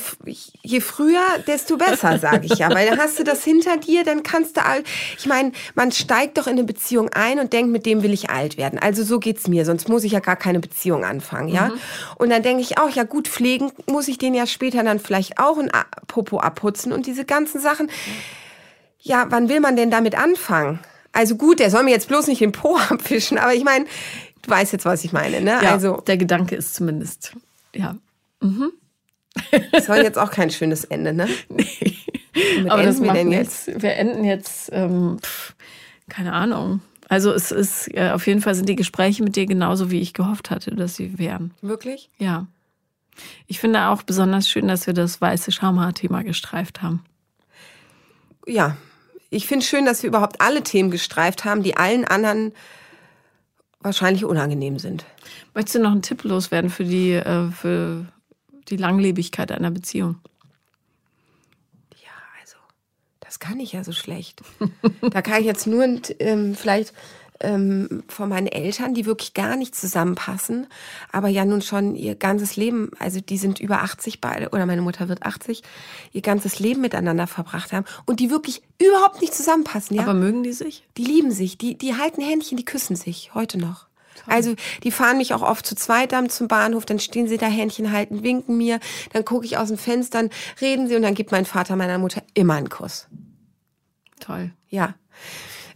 [0.62, 2.74] je früher, desto besser, sage ich ja.
[2.74, 4.84] Weil dann hast du das hinter dir, dann kannst du all.
[5.18, 8.30] Ich meine, man steigt doch in eine Beziehung ein und denkt, mit dem will ich
[8.30, 8.80] alt werden.
[8.80, 11.70] Also so geht's mir, sonst muss ich ja gar keine Beziehung anfangen, ja.
[11.70, 11.80] Mhm.
[12.18, 15.40] Und dann denke ich auch, ja gut, pflegen muss ich den ja später dann vielleicht
[15.40, 15.72] auch ein
[16.08, 17.90] Popo abputzen und diese ganzen Sachen.
[19.00, 20.80] Ja, wann will man denn damit anfangen?
[21.12, 23.86] Also gut, der soll mir jetzt bloß nicht den Po abfischen, aber ich meine,
[24.42, 25.60] du weißt jetzt, was ich meine, ne?
[25.62, 27.34] Ja, also der Gedanke ist zumindest,
[27.74, 27.96] ja.
[28.42, 28.72] Mhm.
[29.72, 31.28] Das war jetzt auch kein schönes Ende, ne?
[32.34, 32.70] Nee.
[32.70, 33.68] Aber das wir denn jetzt?
[33.68, 33.84] jetzt?
[33.84, 35.54] Wir enden jetzt, ähm, pff,
[36.08, 36.80] keine Ahnung.
[37.10, 40.14] Also es ist, äh, auf jeden Fall sind die Gespräche mit dir genauso, wie ich
[40.14, 41.54] gehofft hatte, dass sie wären.
[41.62, 42.10] Wirklich?
[42.20, 42.48] Ja.
[43.48, 47.04] Ich finde auch besonders schön, dass wir das weiße Schamhaar-Thema gestreift haben.
[48.48, 48.78] Ja,
[49.30, 52.54] ich finde schön, dass wir überhaupt alle Themen gestreift haben, die allen anderen
[53.82, 55.06] wahrscheinlich unangenehm sind.
[55.54, 58.06] Möchtest du noch einen Tipp loswerden für die, äh, für
[58.72, 60.18] die Langlebigkeit einer Beziehung?
[61.94, 62.12] Ja,
[62.42, 62.58] also,
[63.20, 64.42] Das kann ich ja so schlecht.
[65.02, 65.86] da kann ich jetzt nur
[66.20, 66.94] ähm, vielleicht
[67.44, 70.68] ähm, von meinen Eltern, die wirklich gar nicht zusammenpassen,
[71.12, 74.82] aber ja nun schon ihr ganzes Leben, also die sind über 80 beide, oder meine
[74.82, 75.64] Mutter wird 80,
[76.14, 79.98] ihr ganzes Leben miteinander verbracht haben und die wirklich überhaupt nicht zusammenpassen.
[79.98, 80.04] Ja?
[80.04, 80.84] Aber mögen die sich?
[80.98, 83.88] Die lieben sich, die, die halten Händchen, die küssen sich, heute noch.
[84.28, 87.48] Also die fahren mich auch oft zu zweit dann zum Bahnhof, dann stehen sie da
[87.48, 88.80] Händchen halten, winken mir,
[89.14, 92.24] dann gucke ich aus dem Fenster, reden sie und dann gibt mein Vater meiner Mutter
[92.34, 93.08] immer einen Kuss.
[94.20, 94.52] Toll.
[94.70, 94.96] Ja.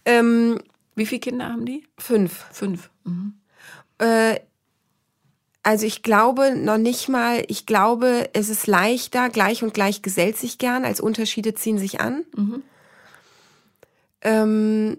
[0.06, 0.60] Ähm,
[0.96, 1.86] wie viele Kinder haben die?
[1.98, 2.46] Fünf.
[2.52, 2.90] Fünf.
[3.04, 3.34] Mhm.
[3.98, 4.40] Äh,
[5.64, 10.38] also ich glaube noch nicht mal, ich glaube, es ist leichter, gleich und gleich gesellt
[10.38, 12.24] sich gern, als Unterschiede ziehen sich an.
[12.36, 12.64] Mhm.
[14.22, 14.98] Ähm,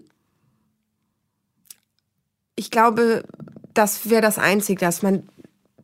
[2.57, 3.23] ich glaube,
[3.73, 5.29] das wäre das Einzige, dass man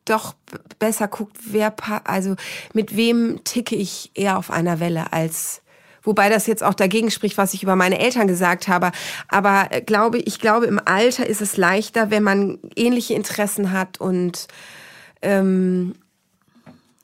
[0.03, 0.35] doch
[0.79, 2.35] besser guckt, wer, also
[2.73, 5.61] mit wem ticke ich eher auf einer Welle als
[6.05, 8.91] Wobei das jetzt auch dagegen spricht, was ich über meine Eltern gesagt habe.
[9.29, 14.01] Aber äh, glaube, ich glaube, im Alter ist es leichter, wenn man ähnliche Interessen hat
[14.01, 14.49] und,
[15.21, 15.95] ähm,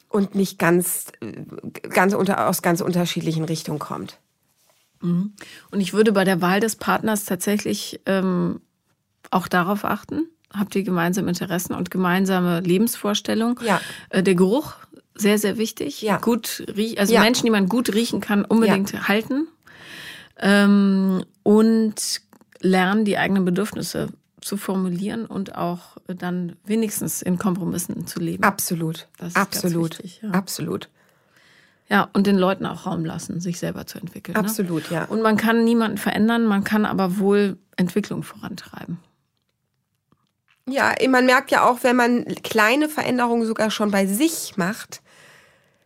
[0.10, 4.18] und nicht ganz, äh, ganz unter, aus ganz unterschiedlichen Richtungen kommt.
[5.00, 5.34] Mhm.
[5.72, 8.60] Und ich würde bei der Wahl des Partners tatsächlich ähm,
[9.32, 10.28] auch darauf achten.
[10.54, 13.58] Habt ihr gemeinsame Interessen und gemeinsame Lebensvorstellungen?
[13.64, 13.80] Ja.
[14.10, 14.76] Äh, der Geruch
[15.16, 16.02] sehr, sehr wichtig.
[16.02, 16.18] Ja.
[16.18, 16.64] Gut
[16.98, 17.22] also ja.
[17.22, 19.08] Menschen, die man gut riechen kann, unbedingt ja.
[19.08, 19.48] halten.
[20.38, 22.22] Ähm, und
[22.62, 24.08] lernen, die eigenen Bedürfnisse
[24.42, 28.44] zu formulieren und auch dann wenigstens in Kompromissen zu leben.
[28.44, 29.08] Absolut.
[29.34, 30.00] Absolut.
[30.00, 30.32] Wichtig, ja.
[30.32, 30.90] Absolut.
[31.90, 34.34] Ja, und den Leuten auch Raum lassen, sich selber zu entwickeln.
[34.36, 34.40] Ne?
[34.40, 34.98] Absolut, ne?
[34.98, 35.06] ja.
[35.06, 39.00] Und man kann niemanden verändern, man kann aber wohl Entwicklung vorantreiben.
[40.72, 45.02] Ja, man merkt ja auch, wenn man kleine Veränderungen sogar schon bei sich macht,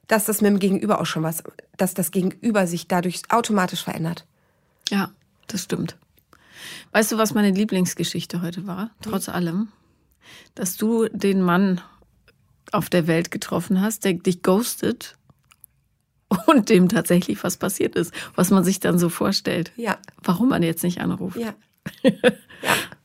[0.08, 1.44] dass das mit dem Gegenüber auch schon was,
[1.78, 4.26] dass das Gegenüber sich dadurch automatisch verändert.
[4.90, 5.12] Ja,
[5.48, 5.98] das stimmt.
[6.92, 8.92] Weißt du, was meine Lieblingsgeschichte heute war?
[9.02, 9.70] Trotz allem,
[10.56, 11.82] dass du den Mann
[12.72, 15.18] auf der Welt getroffen hast, der dich ghostet
[16.48, 19.72] und dem tatsächlich was passiert ist, was man sich dann so vorstellt.
[19.76, 19.98] Ja.
[20.22, 21.38] Warum man jetzt nicht anruft.
[21.38, 21.54] Ja.
[22.04, 22.12] ja.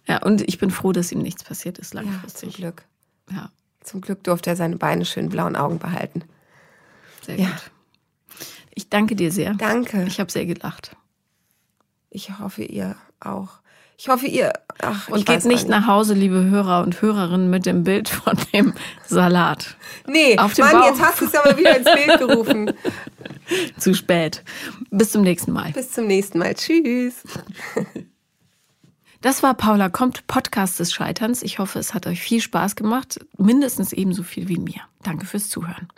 [0.08, 2.42] Ja, und ich bin froh, dass ihm nichts passiert ist langfristig.
[2.42, 2.84] Ja, zum Glück.
[3.30, 3.50] Ja.
[3.82, 6.24] Zum Glück durfte er seine beine schön blauen Augen behalten.
[7.24, 7.46] Sehr ja.
[7.46, 7.70] gut.
[8.74, 9.54] Ich danke dir sehr.
[9.54, 10.04] Danke.
[10.04, 10.96] Ich habe sehr gelacht.
[12.10, 13.60] Ich hoffe, ihr auch.
[13.98, 14.52] Ich hoffe, ihr.
[14.80, 18.72] Ach, und geht nicht nach Hause, liebe Hörer und Hörerinnen, mit dem Bild von dem
[19.04, 19.76] Salat.
[20.06, 20.86] Nee, Auf dem Mann, Bauch.
[20.86, 22.72] jetzt hast du es aber wieder ins Bild gerufen.
[23.78, 24.44] Zu spät.
[24.90, 25.72] Bis zum nächsten Mal.
[25.72, 26.54] Bis zum nächsten Mal.
[26.54, 27.24] Tschüss.
[29.20, 31.42] Das war Paula kommt, Podcast des Scheiterns.
[31.42, 33.18] Ich hoffe, es hat euch viel Spaß gemacht.
[33.36, 34.80] Mindestens ebenso viel wie mir.
[35.02, 35.88] Danke fürs Zuhören.